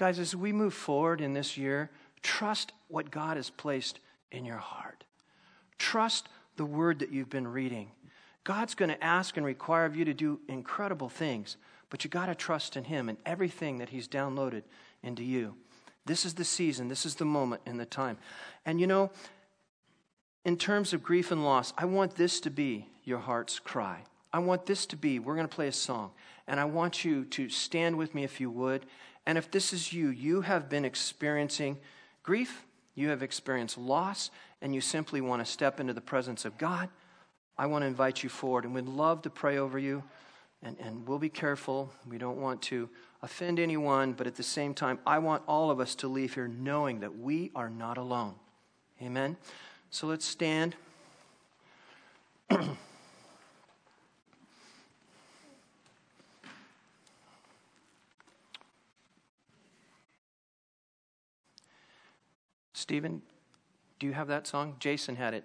Guys, 0.00 0.18
as 0.18 0.34
we 0.34 0.50
move 0.50 0.72
forward 0.72 1.20
in 1.20 1.34
this 1.34 1.58
year, 1.58 1.90
trust 2.22 2.72
what 2.88 3.10
God 3.10 3.36
has 3.36 3.50
placed 3.50 4.00
in 4.32 4.46
your 4.46 4.56
heart. 4.56 5.04
Trust 5.76 6.26
the 6.56 6.64
word 6.64 7.00
that 7.00 7.12
you've 7.12 7.28
been 7.28 7.46
reading. 7.46 7.90
God's 8.42 8.74
going 8.74 8.88
to 8.88 9.04
ask 9.04 9.36
and 9.36 9.44
require 9.44 9.84
of 9.84 9.94
you 9.94 10.06
to 10.06 10.14
do 10.14 10.40
incredible 10.48 11.10
things, 11.10 11.58
but 11.90 12.02
you 12.02 12.08
got 12.08 12.26
to 12.26 12.34
trust 12.34 12.78
in 12.78 12.84
Him 12.84 13.10
and 13.10 13.18
everything 13.26 13.76
that 13.76 13.90
He's 13.90 14.08
downloaded 14.08 14.62
into 15.02 15.22
you. 15.22 15.54
This 16.06 16.24
is 16.24 16.32
the 16.32 16.46
season, 16.46 16.88
this 16.88 17.04
is 17.04 17.16
the 17.16 17.26
moment 17.26 17.60
and 17.66 17.78
the 17.78 17.84
time. 17.84 18.16
And 18.64 18.80
you 18.80 18.86
know, 18.86 19.10
in 20.46 20.56
terms 20.56 20.94
of 20.94 21.02
grief 21.02 21.30
and 21.30 21.44
loss, 21.44 21.74
I 21.76 21.84
want 21.84 22.14
this 22.14 22.40
to 22.40 22.50
be 22.50 22.88
your 23.04 23.18
heart's 23.18 23.58
cry. 23.58 24.04
I 24.32 24.38
want 24.38 24.64
this 24.64 24.86
to 24.86 24.96
be, 24.96 25.18
we're 25.18 25.34
going 25.34 25.46
to 25.46 25.54
play 25.54 25.68
a 25.68 25.72
song, 25.72 26.12
and 26.46 26.58
I 26.58 26.64
want 26.64 27.04
you 27.04 27.26
to 27.26 27.50
stand 27.50 27.98
with 27.98 28.14
me 28.14 28.24
if 28.24 28.40
you 28.40 28.50
would. 28.50 28.86
And 29.30 29.38
if 29.38 29.48
this 29.48 29.72
is 29.72 29.92
you, 29.92 30.08
you 30.08 30.40
have 30.40 30.68
been 30.68 30.84
experiencing 30.84 31.78
grief, 32.24 32.64
you 32.96 33.10
have 33.10 33.22
experienced 33.22 33.78
loss, 33.78 34.28
and 34.60 34.74
you 34.74 34.80
simply 34.80 35.20
want 35.20 35.40
to 35.40 35.48
step 35.48 35.78
into 35.78 35.92
the 35.92 36.00
presence 36.00 36.44
of 36.44 36.58
God, 36.58 36.88
I 37.56 37.66
want 37.66 37.82
to 37.82 37.86
invite 37.86 38.24
you 38.24 38.28
forward 38.28 38.64
and 38.64 38.74
we'd 38.74 38.86
love 38.86 39.22
to 39.22 39.30
pray 39.30 39.58
over 39.58 39.78
you. 39.78 40.02
And, 40.64 40.76
and 40.80 41.06
we'll 41.06 41.20
be 41.20 41.28
careful. 41.28 41.92
We 42.08 42.18
don't 42.18 42.38
want 42.38 42.60
to 42.62 42.88
offend 43.22 43.60
anyone, 43.60 44.14
but 44.14 44.26
at 44.26 44.34
the 44.34 44.42
same 44.42 44.74
time, 44.74 44.98
I 45.06 45.20
want 45.20 45.44
all 45.46 45.70
of 45.70 45.78
us 45.78 45.94
to 45.96 46.08
leave 46.08 46.34
here 46.34 46.48
knowing 46.48 46.98
that 46.98 47.16
we 47.16 47.52
are 47.54 47.70
not 47.70 47.98
alone. 47.98 48.34
Amen? 49.00 49.36
So 49.90 50.08
let's 50.08 50.24
stand. 50.24 50.74
Stephen, 62.90 63.22
do 64.00 64.06
you 64.08 64.12
have 64.14 64.26
that 64.26 64.48
song? 64.48 64.74
Jason 64.80 65.14
had 65.14 65.32
it. 65.32 65.44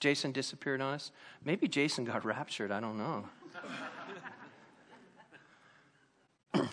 Jason 0.00 0.32
disappeared 0.32 0.80
on 0.80 0.94
us. 0.94 1.12
Maybe 1.44 1.68
Jason 1.68 2.04
got 2.04 2.24
raptured. 2.30 2.72
I 2.72 2.80
don't 2.80 2.98
know. 2.98 3.28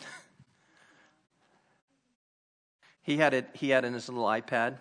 he 3.04 3.18
had 3.18 3.36
it. 3.36 3.50
He 3.54 3.70
had 3.70 3.84
it 3.84 3.90
in 3.90 3.94
his 3.94 4.10
little 4.10 4.24
iPad. 4.24 4.80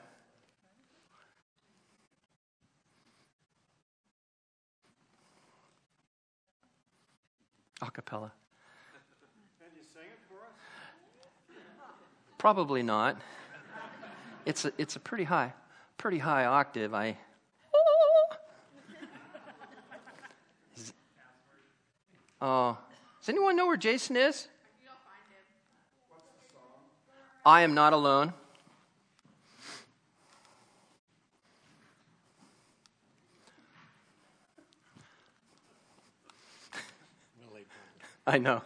Acapella. 7.82 8.30
Can 9.58 9.68
you 9.76 9.82
sing 9.92 10.04
it 10.04 10.20
for 10.26 10.36
us? 10.36 10.54
Probably 12.38 12.82
not. 12.82 13.20
It's 14.46 14.64
a, 14.64 14.72
it's 14.78 14.96
a 14.96 15.00
pretty 15.00 15.24
high, 15.24 15.52
pretty 15.98 16.18
high 16.18 16.46
octave. 16.46 16.94
I. 16.94 17.16
Oh, 22.42 22.78
does 23.20 23.28
anyone 23.28 23.54
know 23.54 23.66
where 23.66 23.76
Jason 23.76 24.16
is? 24.16 24.48
I 27.44 27.60
am 27.62 27.74
not 27.74 27.92
alone. 27.92 28.32
I 38.26 38.38
know. 38.38 38.62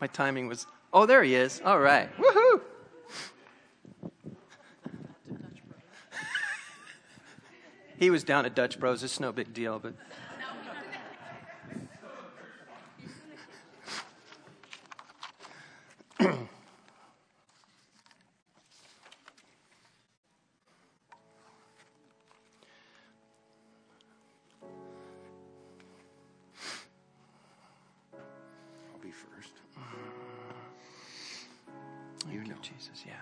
My 0.00 0.06
timing 0.08 0.48
was. 0.48 0.66
Oh, 0.92 1.06
there 1.06 1.22
he 1.22 1.34
is. 1.34 1.62
All 1.64 1.78
right. 1.78 2.10
Woohoo! 2.18 2.60
He 8.04 8.10
was 8.10 8.22
down 8.22 8.44
at 8.44 8.54
Dutch 8.54 8.78
Bros. 8.78 9.02
It's 9.02 9.18
no 9.18 9.32
big 9.32 9.54
deal, 9.54 9.78
but. 9.78 9.94
I'll 16.20 16.48
be 29.00 29.10
first. 29.10 29.52
You, 32.30 32.42
Jesus. 32.60 33.04
Yeah. 33.06 33.14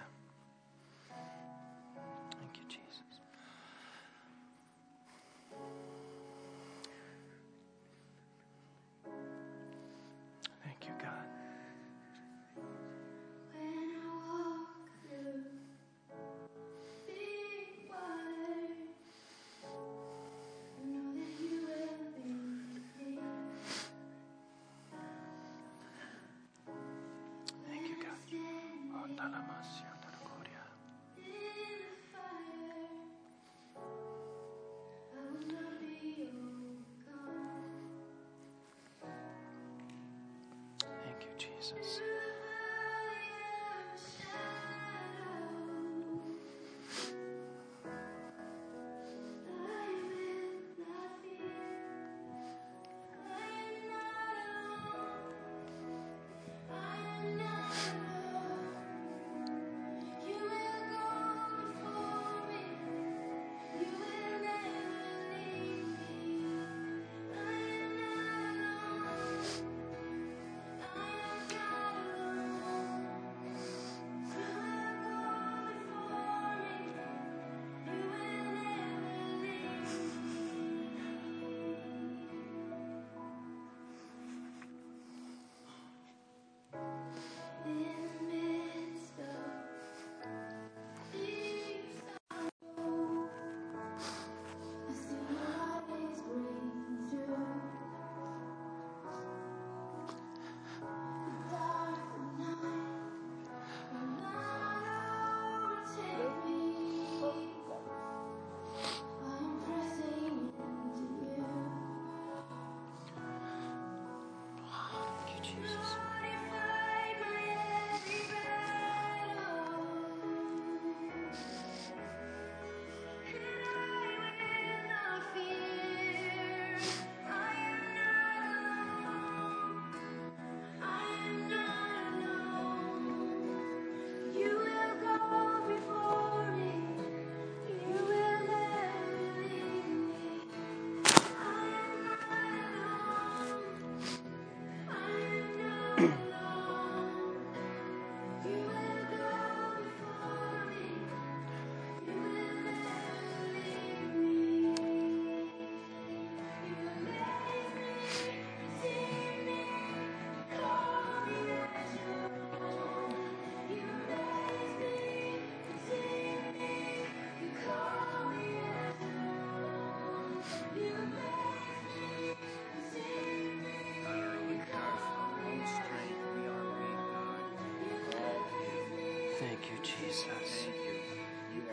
Jesus. 41.42 42.00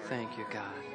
Thank 0.09 0.39
you, 0.39 0.45
God. 0.51 0.88